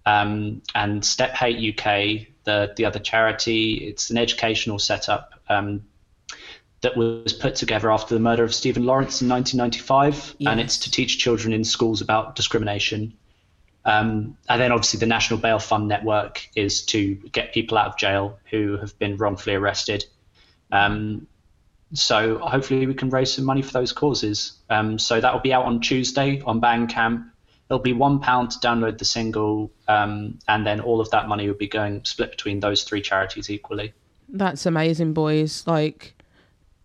Um, 0.06 0.62
and 0.74 1.04
Stop 1.04 1.32
Hate 1.32 1.58
UK, 1.78 2.26
the 2.44 2.72
the 2.74 2.86
other 2.86 3.00
charity, 3.00 3.86
it's 3.86 4.08
an 4.08 4.16
educational 4.16 4.78
setup. 4.78 5.34
That 6.82 6.96
was 6.96 7.32
put 7.32 7.54
together 7.54 7.90
after 7.90 8.14
the 8.14 8.20
murder 8.20 8.42
of 8.42 8.52
Stephen 8.52 8.84
Lawrence 8.84 9.22
in 9.22 9.28
1995, 9.28 10.36
and 10.46 10.60
it's 10.60 10.78
to 10.78 10.90
teach 10.90 11.18
children 11.18 11.52
in 11.52 11.62
schools 11.64 12.00
about 12.00 12.34
discrimination. 12.34 13.14
Um, 13.84 14.36
and 14.48 14.60
then 14.60 14.72
obviously 14.72 15.00
the 15.00 15.06
National 15.06 15.38
Bail 15.38 15.58
Fund 15.58 15.88
Network 15.88 16.48
is 16.54 16.84
to 16.86 17.14
get 17.14 17.52
people 17.52 17.78
out 17.78 17.86
of 17.86 17.96
jail 17.96 18.38
who 18.50 18.76
have 18.78 18.96
been 18.98 19.16
wrongfully 19.16 19.56
arrested. 19.56 20.04
Um, 20.70 21.26
so 21.94 22.38
hopefully 22.38 22.86
we 22.86 22.94
can 22.94 23.10
raise 23.10 23.32
some 23.32 23.44
money 23.44 23.62
for 23.62 23.72
those 23.72 23.92
causes. 23.92 24.52
Um, 24.70 24.98
so 24.98 25.20
that 25.20 25.32
will 25.32 25.40
be 25.40 25.52
out 25.52 25.64
on 25.64 25.80
Tuesday 25.80 26.40
on 26.44 26.60
Bandcamp. 26.60 27.28
It'll 27.68 27.82
be 27.82 27.92
one 27.92 28.20
pound 28.20 28.50
to 28.52 28.58
download 28.58 28.98
the 28.98 29.04
single, 29.04 29.70
um, 29.88 30.38
and 30.48 30.66
then 30.66 30.80
all 30.80 31.00
of 31.00 31.10
that 31.10 31.26
money 31.26 31.46
will 31.46 31.56
be 31.56 31.68
going 31.68 32.04
split 32.04 32.30
between 32.30 32.60
those 32.60 32.84
three 32.84 33.00
charities 33.00 33.50
equally. 33.50 33.94
That's 34.28 34.66
amazing, 34.66 35.12
boys. 35.14 35.66
Like, 35.66 36.14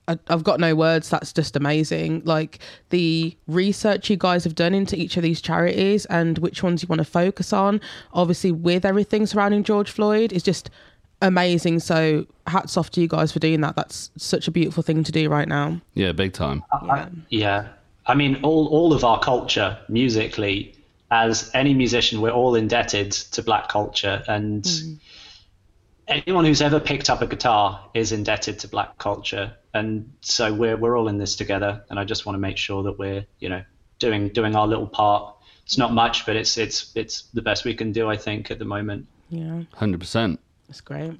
I, 0.08 0.18
I've 0.28 0.44
got 0.44 0.60
no 0.60 0.76
words. 0.76 1.10
That's 1.10 1.34
just 1.34 1.56
amazing. 1.56 2.24
Like, 2.26 2.60
the 2.90 3.36
research 3.48 4.10
you 4.10 4.18
guys 4.18 4.44
have 4.44 4.56
done 4.56 4.74
into 4.74 4.96
each 4.96 5.18
of 5.18 5.24
these 5.24 5.42
charities 5.42 6.06
and 6.06 6.38
which 6.40 6.64
ones 6.64 6.82
you 6.84 6.88
want 6.88 7.00
to 7.00 7.06
focus 7.06 7.54
on, 7.54 7.82
obviously, 8.14 8.52
with 8.52 8.86
everything 8.86 9.26
surrounding 9.26 9.64
George 9.64 9.92
Floyd, 9.92 10.32
is 10.32 10.44
just 10.44 10.70
amazing. 11.22 11.80
So, 11.80 12.26
hats 12.46 12.78
off 12.78 12.92
to 12.92 13.02
you 13.02 13.08
guys 13.08 13.32
for 13.32 13.40
doing 13.40 13.62
that. 13.62 13.76
That's 13.76 14.12
such 14.18 14.48
a 14.48 14.52
beautiful 14.52 14.84
thing 14.84 15.04
to 15.04 15.12
do 15.12 15.30
right 15.30 15.48
now. 15.48 15.82
Yeah, 15.94 16.12
big 16.12 16.34
time. 16.34 16.64
Uh, 16.72 16.86
yeah. 16.88 17.08
Yeah, 17.30 17.68
I 18.08 18.16
mean, 18.16 18.40
all 18.44 18.68
all 18.68 18.94
of 18.94 19.04
our 19.04 19.20
culture 19.20 19.78
musically, 19.90 20.74
as 21.12 21.52
any 21.54 21.74
musician, 21.74 22.22
we're 22.22 22.32
all 22.32 22.56
indebted 22.56 23.12
to 23.12 23.44
black 23.44 23.68
culture, 23.68 24.24
and 24.28 24.64
mm. 24.64 24.98
anyone 26.08 26.46
who's 26.46 26.62
ever 26.62 26.80
picked 26.80 27.10
up 27.10 27.22
a 27.22 27.28
guitar 27.28 27.90
is 27.94 28.12
indebted 28.14 28.60
to 28.60 28.68
black 28.70 28.98
culture, 28.98 29.54
and 29.78 30.12
so 30.22 30.54
we're 30.54 30.76
we're 30.78 30.98
all 30.98 31.08
in 31.08 31.18
this 31.18 31.36
together. 31.36 31.84
And 31.90 32.00
I 32.00 32.04
just 32.04 32.26
want 32.26 32.36
to 32.36 32.40
make 32.40 32.58
sure 32.58 32.84
that 32.84 33.00
we're 33.00 33.26
you 33.40 33.50
know 33.50 33.64
doing 34.00 34.30
doing 34.30 34.56
our 34.56 34.68
little 34.68 34.88
part. 34.88 35.36
It's 35.66 35.78
not 35.78 35.94
much, 35.94 36.26
but 36.26 36.36
it's 36.36 36.58
it's 36.58 36.92
it's 36.96 37.24
the 37.34 37.42
best 37.42 37.66
we 37.66 37.74
can 37.74 37.92
do, 37.92 38.10
I 38.10 38.18
think, 38.18 38.52
at 38.52 38.60
the 38.60 38.66
moment. 38.66 39.08
Yeah, 39.30 39.64
Hundred 39.74 40.00
percent. 40.00 40.40
that's 40.68 40.82
great. 40.82 41.20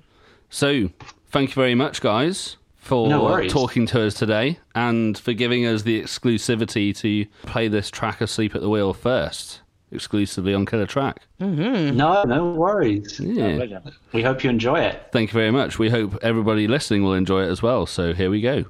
So, 0.50 0.90
thank 1.30 1.50
you 1.50 1.56
very 1.56 1.76
much, 1.76 2.00
guys, 2.00 2.56
for 2.78 3.10
No 3.10 3.48
talking 3.50 3.86
to 3.88 4.04
us 4.08 4.14
today 4.14 4.60
and 4.74 5.18
for 5.18 5.34
giving 5.34 5.66
us 5.66 5.82
the 5.82 6.02
exclusivity 6.02 6.96
to 6.98 7.26
play 7.46 7.68
this 7.68 7.90
track 7.92 8.22
"Asleep 8.22 8.56
at 8.56 8.62
the 8.62 8.70
Wheel" 8.70 8.94
first, 8.94 9.60
exclusively 9.92 10.54
on 10.54 10.66
Killer 10.66 10.86
Track. 10.86 11.22
Mm-hmm. 11.40 11.96
No, 11.96 12.24
no 12.24 12.52
worries. 12.52 13.20
Yeah. 13.20 13.46
Oh, 13.46 13.56
Pleasure. 13.58 13.84
We 14.14 14.22
hope 14.22 14.44
you 14.44 14.50
enjoy 14.50 14.80
it. 14.80 15.08
Thank 15.12 15.32
you 15.32 15.34
very 15.34 15.52
much. 15.52 15.80
We 15.80 15.90
hope 15.90 16.18
everybody 16.22 16.68
listening 16.68 17.04
will 17.04 17.14
enjoy 17.14 17.44
it 17.44 17.50
as 17.50 17.62
well. 17.62 17.86
So 17.86 18.14
here 18.14 18.30
we 18.30 18.42
go. 18.42 18.66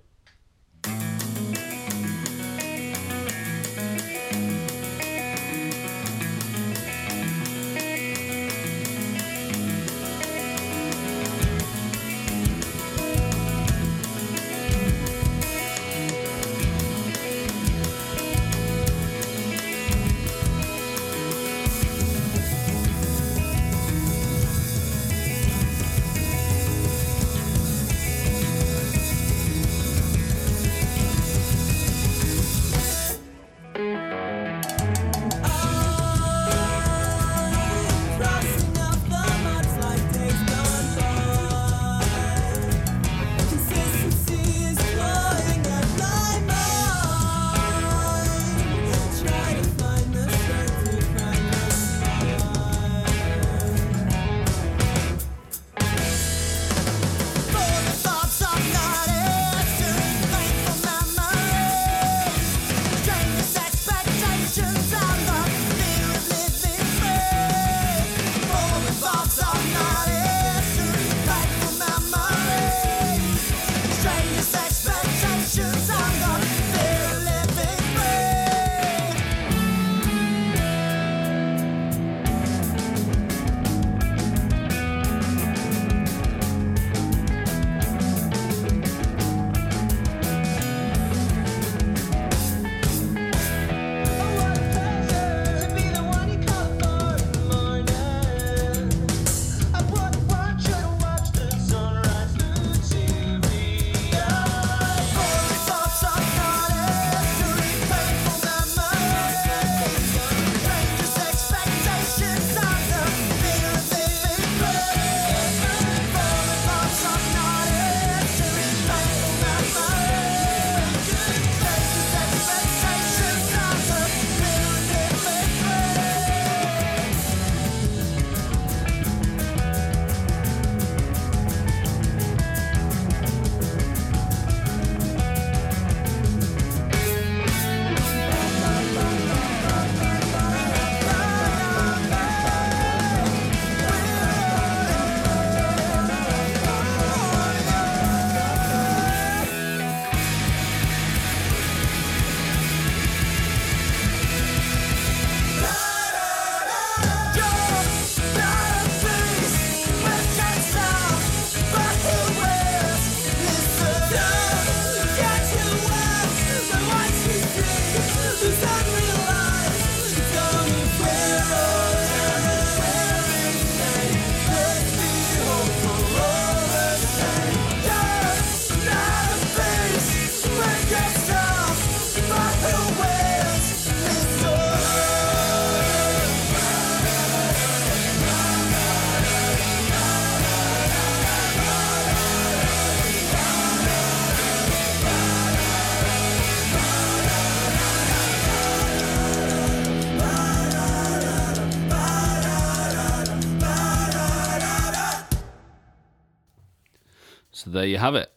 So 207.58 207.72
there 207.72 207.88
you 207.88 207.98
have 207.98 208.14
it. 208.14 208.32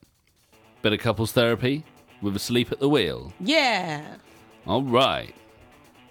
Bit 0.80 0.94
of 0.94 0.98
couples 1.00 1.32
therapy 1.32 1.84
with 2.22 2.34
Asleep 2.34 2.72
at 2.72 2.80
the 2.80 2.88
Wheel. 2.88 3.34
Yeah. 3.38 4.14
All 4.66 4.82
right. 4.82 5.34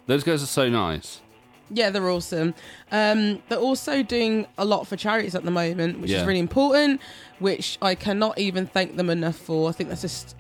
Those 0.06 0.24
guys 0.24 0.43
are 0.43 0.45
so 0.45 0.69
nice. 0.69 1.19
Yeah, 1.72 1.89
they're 1.89 2.08
awesome. 2.08 2.54
Um, 2.91 3.41
they're 3.50 3.58
also 3.58 4.04
doing 4.04 4.45
a 4.60 4.65
lot 4.65 4.86
for 4.86 4.95
charities 4.95 5.34
at 5.34 5.43
the 5.43 5.50
moment, 5.50 6.02
which 6.02 6.12
Yeah. 6.12 6.22
is 6.22 6.28
really 6.28 6.39
important, 6.39 7.02
which 7.39 7.80
I 7.82 7.95
cannot 7.95 8.38
even 8.38 8.67
thank 8.67 8.95
them 8.95 9.10
enough 9.10 9.38
for. 9.38 9.69
I 9.69 9.72
think 9.72 9.89
that's 9.89 10.02
just 10.04 10.36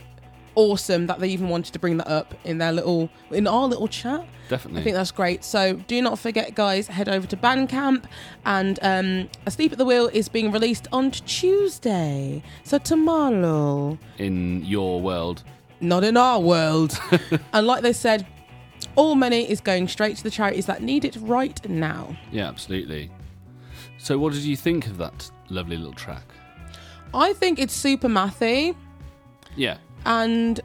awesome 0.55 1.07
that 1.07 1.19
they 1.19 1.29
even 1.29 1.49
wanted 1.49 1.73
to 1.73 1.79
bring 1.79 1.97
that 1.97 2.07
up 2.07 2.33
in 2.43 2.57
their 2.57 2.71
little 2.71 3.09
in 3.31 3.47
our 3.47 3.67
little 3.67 3.87
chat. 3.87 4.25
Definitely. 4.49 4.81
I 4.81 4.83
think 4.83 4.95
that's 4.95 5.11
great. 5.11 5.43
So 5.43 5.73
do 5.73 6.01
not 6.01 6.17
forget, 6.17 6.55
guys, 6.55 6.87
head 6.87 7.07
over 7.07 7.27
to 7.27 7.37
Bandcamp 7.37 8.05
and 8.45 8.79
um, 8.81 9.29
Asleep 9.45 9.71
at 9.71 9.77
the 9.77 9.85
Wheel 9.85 10.07
is 10.07 10.27
being 10.27 10.51
released 10.51 10.87
on 10.91 11.11
Tuesday. 11.11 12.41
So 12.63 12.77
tomorrow. 12.79 13.97
in 14.17 14.65
your 14.65 15.01
world. 15.01 15.43
Not 15.81 16.03
in 16.03 16.17
our 16.17 16.39
world. 16.39 16.99
and 17.53 17.67
like 17.67 17.83
they 17.83 17.93
said, 17.93 18.25
all 18.95 19.15
money 19.15 19.49
is 19.49 19.61
going 19.61 19.87
straight 19.87 20.17
to 20.17 20.23
the 20.23 20.31
charities 20.31 20.65
that 20.65 20.81
need 20.81 21.05
it 21.05 21.15
right 21.21 21.67
now. 21.69 22.17
Yeah, 22.31 22.47
absolutely. 22.47 23.11
So, 23.97 24.17
what 24.17 24.33
did 24.33 24.43
you 24.43 24.55
think 24.55 24.87
of 24.87 24.97
that 24.97 25.29
lovely 25.49 25.77
little 25.77 25.93
track? 25.93 26.23
I 27.13 27.33
think 27.33 27.59
it's 27.59 27.73
super 27.73 28.07
mathy, 28.07 28.75
Yeah, 29.55 29.77
and 30.05 30.59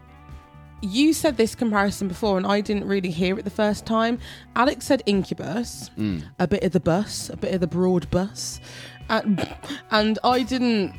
you 0.83 1.13
said 1.15 1.37
this 1.37 1.55
comparison 1.55 2.09
before, 2.09 2.37
and 2.37 2.47
I 2.47 2.61
didn't 2.61 2.87
really 2.87 3.11
hear 3.11 3.39
it 3.39 3.45
the 3.45 3.51
first 3.51 3.87
time. 3.87 4.19
Alex 4.55 4.87
said 4.87 5.03
Incubus, 5.07 5.91
a 6.39 6.47
bit 6.47 6.63
of 6.63 6.73
the 6.73 6.81
bus, 6.81 7.31
a 7.31 7.37
bit 7.37 7.55
of 7.55 7.61
the 7.61 7.67
broad 7.67 8.11
bus, 8.11 8.61
and, 9.09 9.47
and 9.91 10.19
I 10.25 10.43
didn't. 10.43 10.95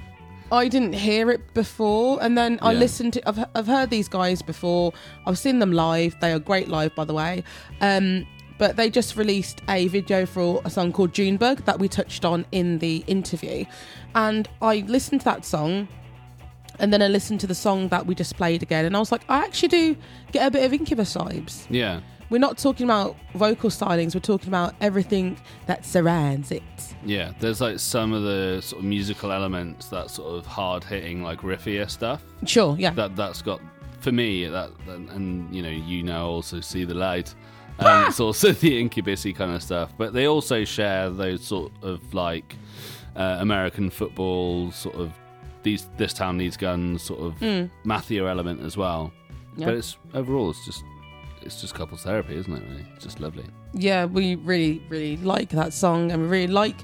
I 0.51 0.67
didn't 0.67 0.93
hear 0.93 1.31
it 1.31 1.55
before, 1.55 2.21
and 2.21 2.37
then 2.37 2.59
I 2.61 2.71
Yeah. 2.71 2.79
listened 2.79 3.13
to. 3.13 3.27
I've, 3.27 3.45
I've 3.55 3.65
heard 3.67 3.89
these 3.89 4.07
guys 4.07 4.43
before. 4.43 4.93
I've 5.25 5.39
seen 5.39 5.57
them 5.57 5.71
live. 5.71 6.15
They 6.21 6.31
are 6.33 6.37
great 6.39 6.67
live, 6.69 6.93
by 6.93 7.03
the 7.03 7.15
way. 7.15 7.43
Um, 7.81 8.27
but 8.59 8.75
they 8.77 8.89
just 8.91 9.17
released 9.17 9.61
a 9.67 9.87
video 9.87 10.25
for 10.27 10.61
a 10.63 10.69
song 10.69 10.93
called 10.93 11.13
Junebug 11.13 11.65
that 11.65 11.79
we 11.79 11.87
touched 11.89 12.23
on 12.25 12.45
in 12.51 12.77
the 12.77 13.03
interview, 13.07 13.65
and 14.13 14.47
I 14.61 14.83
listened 14.87 15.21
to 15.21 15.25
that 15.25 15.45
song, 15.45 15.87
and 16.79 16.91
then 16.93 17.01
I 17.01 17.07
listened 17.07 17.39
to 17.41 17.47
the 17.47 17.55
song 17.55 17.87
that 17.89 18.05
we 18.05 18.15
just 18.15 18.35
played 18.35 18.63
again, 18.63 18.85
and 18.85 18.95
I 18.95 18.99
was 18.99 19.11
like, 19.11 19.23
I 19.29 19.39
actually 19.39 19.69
do 19.69 19.95
get 20.31 20.47
a 20.47 20.51
bit 20.51 20.63
of 20.65 20.73
Incubus 20.73 21.13
vibes. 21.15 21.65
yeah, 21.69 22.01
We're 22.29 22.39
not 22.39 22.57
talking 22.57 22.85
about 22.85 23.15
vocal 23.33 23.69
stylings; 23.69 24.13
we're 24.15 24.21
talking 24.21 24.47
about 24.49 24.73
everything 24.81 25.37
that 25.67 25.85
surrounds 25.85 26.51
it. 26.51 26.63
yeah. 27.05 27.33
There's 27.39 27.61
like 27.61 27.79
some 27.79 28.13
of 28.13 28.23
the 28.23 28.61
sort 28.61 28.81
of 28.81 28.85
musical 28.85 29.31
elements, 29.31 29.87
that 29.89 30.09
sort 30.09 30.37
of 30.37 30.45
hard 30.45 30.83
hitting, 30.83 31.23
like 31.23 31.41
riffier 31.41 31.89
stuff. 31.89 32.23
Sure, 32.45 32.75
yeah. 32.79 32.91
That 32.91 33.15
that's 33.15 33.41
got 33.41 33.61
for 34.01 34.11
me 34.11 34.45
that, 34.47 34.69
and, 34.87 35.09
and 35.09 35.55
you 35.55 35.61
know 35.63 35.69
you 35.69 36.03
now 36.03 36.27
also 36.27 36.61
see 36.61 36.83
the 36.85 36.93
light. 36.95 37.33
Um, 37.77 38.05
it's 38.07 38.21
also 38.21 38.53
the 38.53 38.81
incubusy 38.81 39.35
kind 39.35 39.51
of 39.53 39.61
stuff, 39.61 39.91
but 39.97 40.13
they 40.13 40.27
also 40.29 40.63
share 40.63 41.09
those 41.09 41.43
sort 41.43 41.73
of 41.81 42.13
like 42.13 42.55
uh, 43.17 43.35
American 43.41 43.89
football 43.89 44.71
sort 44.71 44.95
of 44.95 45.11
these 45.65 45.89
this 45.97 46.13
town 46.13 46.37
needs 46.37 46.55
guns 46.55 47.01
sort 47.03 47.19
of 47.19 47.33
mathy 47.83 48.17
element 48.25 48.61
as 48.61 48.77
well. 48.77 49.11
Yeah. 49.57 49.65
But 49.65 49.73
it's 49.75 49.97
overall 50.13 50.49
it's 50.51 50.63
just 50.65 50.83
it's 51.41 51.59
just 51.61 51.73
couples 51.75 52.03
therapy, 52.03 52.35
isn't 52.37 52.53
it? 52.53 52.63
Really, 52.69 52.85
it's 52.95 53.03
just 53.03 53.19
lovely. 53.19 53.45
yeah, 53.73 54.05
we 54.05 54.35
really, 54.35 54.81
really 54.89 55.17
like 55.17 55.49
that 55.49 55.73
song, 55.73 56.11
and 56.11 56.21
we 56.23 56.27
really 56.27 56.53
like 56.53 56.75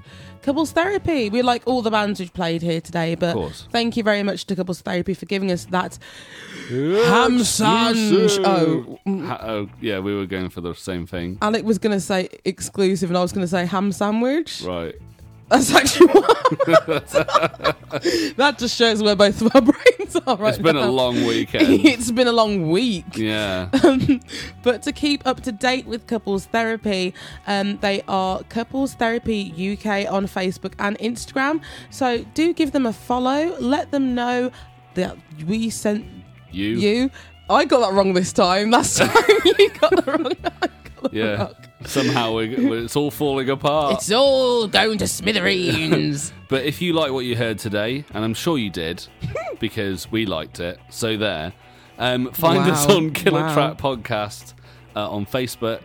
Couples 0.43 0.71
Therapy. 0.71 1.29
We 1.31 1.41
like 1.41 1.63
all 1.65 1.81
the 1.81 1.89
bands 1.89 2.19
we've 2.19 2.33
played 2.33 2.61
here 2.61 2.79
today, 2.81 3.15
but 3.15 3.35
thank 3.71 3.97
you 3.97 4.03
very 4.03 4.23
much 4.23 4.45
to 4.47 4.55
Couples 4.55 4.81
Therapy 4.81 5.13
for 5.15 5.25
giving 5.25 5.51
us 5.51 5.65
that 5.65 5.97
ham 6.69 7.39
sandwich. 7.43 8.37
Oh, 8.43 8.99
mm, 9.07 9.25
Ha- 9.25 9.39
oh, 9.41 9.69
yeah, 9.81 9.99
we 9.99 10.15
were 10.15 10.25
going 10.27 10.49
for 10.49 10.61
the 10.61 10.73
same 10.75 11.07
thing. 11.07 11.37
Alec 11.41 11.63
was 11.65 11.77
going 11.79 11.95
to 11.95 12.01
say 12.01 12.29
exclusive, 12.45 13.09
and 13.09 13.17
I 13.17 13.21
was 13.21 13.31
going 13.31 13.43
to 13.45 13.47
say 13.57 13.65
ham 13.65 13.91
sandwich. 13.91 14.61
Right. 14.61 14.95
That's 15.51 15.73
actually 15.75 16.07
what. 16.07 16.27
that 18.37 18.55
just 18.57 18.75
shows 18.77 19.03
where 19.03 19.15
both 19.15 19.41
of 19.41 19.53
our 19.55 19.61
brains 19.71 20.15
are 20.25 20.37
right 20.37 20.53
It's 20.53 20.57
been 20.63 20.77
a 20.77 20.89
long 20.89 21.25
weekend. 21.25 21.67
it's 21.85 22.09
been 22.11 22.27
a 22.27 22.31
long 22.31 22.69
week. 22.71 23.05
yeah. 23.17 23.69
but 24.63 24.81
to 24.83 24.91
keep 24.91 25.25
up 25.27 25.41
to 25.41 25.51
date 25.51 25.85
with 25.85 26.07
couples 26.07 26.45
therapy 26.45 27.13
um, 27.47 27.77
they 27.79 28.01
are 28.07 28.43
couples 28.43 28.93
therapy 28.93 29.51
uk 29.73 29.85
on 30.11 30.25
facebook 30.25 30.73
and 30.79 30.97
instagram 30.99 31.61
so 31.89 32.23
do 32.33 32.53
give 32.53 32.71
them 32.71 32.85
a 32.85 32.93
follow 32.93 33.55
let 33.59 33.91
them 33.91 34.15
know 34.15 34.51
that 34.95 35.17
we 35.47 35.69
sent 35.69 36.05
You. 36.51 36.67
you 36.77 37.11
i 37.49 37.65
got 37.65 37.79
that 37.81 37.93
wrong 37.93 38.13
this 38.13 38.31
time 38.33 38.71
last 38.71 38.97
time 38.97 39.11
you 39.57 39.69
got 39.79 39.91
the 39.95 40.03
wrong 40.11 40.33
I 40.61 40.67
got 41.01 41.11
the 41.11 41.17
Yeah. 41.17 41.35
wrong. 41.43 41.55
Somehow 41.85 42.35
we 42.35 42.55
it's 42.83 42.95
all 42.95 43.11
falling 43.11 43.49
apart. 43.49 43.95
it's 43.95 44.11
all 44.11 44.67
going 44.67 44.97
to 44.99 45.07
smithereens 45.07 46.31
But 46.47 46.65
if 46.65 46.81
you 46.81 46.93
like 46.93 47.11
what 47.11 47.23
you 47.25 47.35
heard 47.37 47.59
today, 47.59 48.03
and 48.13 48.25
I'm 48.25 48.33
sure 48.33 48.57
you 48.57 48.69
did, 48.69 49.07
because 49.59 50.11
we 50.11 50.25
liked 50.25 50.59
it, 50.59 50.79
so 50.89 51.15
there. 51.15 51.53
Um, 51.97 52.31
find 52.33 52.69
us 52.69 52.85
on 52.89 53.11
Killer 53.11 53.41
Wow. 53.41 53.53
Track 53.53 53.77
Podcast 53.77 54.53
uh, 54.95 55.09
on 55.09 55.25
Facebook. 55.25 55.81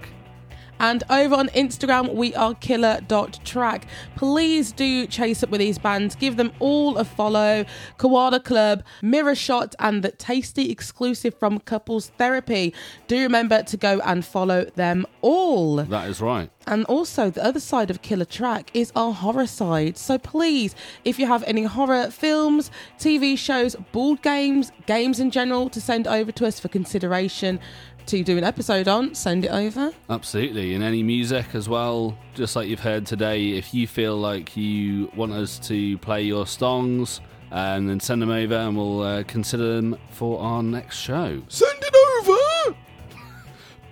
And 0.79 1.03
over 1.11 1.35
on 1.35 1.49
Instagram, 1.49 2.15
we 2.15 2.35
are 2.35 2.55
killer.track. 2.55 3.87
Please 4.17 4.73
do 4.73 5.07
chase 5.07 5.43
up 5.43 5.51
with 5.51 5.61
these 5.61 5.79
bands. 5.79 6.15
Give 6.15 6.37
them 6.37 6.53
all 6.59 6.97
a 6.99 7.05
follow. 7.05 7.65
Koala 7.97 8.41
Club, 8.41 8.83
Mirror 9.03 9.35
Shot, 9.35 9.75
and 9.79 10.03
the 10.03 10.11
tasty 10.13 10.71
exclusive 10.71 11.35
from 11.35 11.61
Couples 11.61 12.13
Therapy. 12.19 12.75
Do 13.07 13.21
remember 13.21 13.63
to 13.63 13.77
go 13.77 14.01
and 14.05 14.25
follow 14.25 14.65
them 14.75 15.07
all. 15.23 15.77
That 15.77 16.09
is 16.09 16.21
right. 16.21 16.51
And 16.67 16.85
also, 16.87 17.31
the 17.31 17.45
other 17.45 17.61
side 17.61 17.91
of 17.91 18.03
Killer 18.03 18.25
Track 18.25 18.71
is 18.75 18.91
our 18.97 19.13
horror 19.13 19.47
side. 19.47 19.97
So 19.97 20.19
please, 20.19 20.75
if 21.05 21.19
you 21.19 21.27
have 21.27 21.45
any 21.45 21.63
horror 21.63 22.11
films, 22.11 22.73
TV 22.99 23.39
shows, 23.39 23.77
board 23.93 24.21
games, 24.23 24.73
games 24.87 25.21
in 25.21 25.31
general 25.31 25.71
to 25.71 25.81
send 25.81 26.09
over 26.09 26.33
to 26.33 26.47
us 26.47 26.59
for 26.59 26.69
consideration 26.69 27.61
to 28.07 28.23
do 28.23 28.39
an 28.39 28.45
episode 28.45 28.89
on, 28.89 29.15
send 29.15 29.45
it 29.45 29.51
over. 29.51 29.93
Absolutely. 30.09 30.75
And 30.75 30.83
any 30.85 31.03
music 31.03 31.55
as 31.55 31.69
well, 31.69 32.17
just 32.35 32.57
like 32.57 32.69
you've 32.69 32.81
heard 32.81 33.07
today. 33.07 33.51
If 33.51 33.75
you 33.75 33.87
feel 33.87 34.17
like 34.17 34.57
you 34.57 35.11
want 35.17 35.33
us 35.33 35.59
to 35.61 35.99
play 35.99 36.23
your 36.23 36.47
songs, 36.47 37.21
um, 37.51 37.87
then 37.87 38.01
send 38.01 38.23
them 38.23 38.31
over 38.31 38.55
and 38.55 38.77
we'll 38.77 39.03
uh, 39.03 39.23
consider 39.25 39.77
them 39.77 39.99
for 40.11 40.41
our 40.41 40.63
next 40.63 40.97
show. 40.97 41.43
Send 41.49 41.79
it 41.83 41.95
over! 42.23 42.77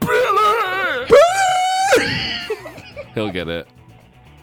He'll 3.15 3.31
get 3.31 3.49
it. 3.49 3.69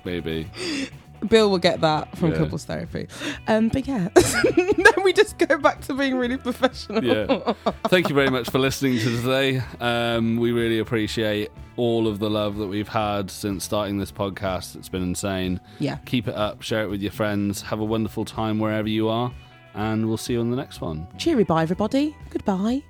Maybe. 0.03 0.49
Bill 1.27 1.49
will 1.49 1.59
get 1.59 1.81
that 1.81 2.17
from 2.17 2.31
yeah. 2.31 2.37
couples 2.37 2.65
therapy. 2.65 3.07
Um, 3.47 3.69
but 3.69 3.87
yeah, 3.87 4.09
then 4.15 5.03
we 5.03 5.13
just 5.13 5.37
go 5.37 5.57
back 5.57 5.81
to 5.81 5.93
being 5.93 6.15
really 6.15 6.37
professional. 6.37 7.03
Yeah. 7.03 7.53
Thank 7.87 8.09
you 8.09 8.15
very 8.15 8.29
much 8.29 8.49
for 8.49 8.59
listening 8.59 8.97
to 8.99 9.21
today. 9.21 9.61
Um, 9.79 10.37
we 10.37 10.51
really 10.51 10.79
appreciate 10.79 11.51
all 11.77 12.07
of 12.07 12.19
the 12.19 12.29
love 12.29 12.57
that 12.57 12.67
we've 12.67 12.87
had 12.87 13.29
since 13.29 13.63
starting 13.63 13.97
this 13.97 14.11
podcast. 14.11 14.75
It's 14.75 14.89
been 14.89 15.03
insane. 15.03 15.59
Yeah. 15.79 15.97
Keep 16.05 16.27
it 16.27 16.35
up. 16.35 16.61
Share 16.61 16.83
it 16.83 16.89
with 16.89 17.01
your 17.01 17.11
friends. 17.11 17.61
Have 17.61 17.79
a 17.79 17.85
wonderful 17.85 18.25
time 18.25 18.59
wherever 18.59 18.89
you 18.89 19.07
are. 19.09 19.31
And 19.73 20.07
we'll 20.07 20.17
see 20.17 20.33
you 20.33 20.41
on 20.41 20.51
the 20.51 20.57
next 20.57 20.81
one. 20.81 21.07
Cheery 21.17 21.43
bye, 21.43 21.63
everybody. 21.63 22.15
Goodbye. 22.29 22.83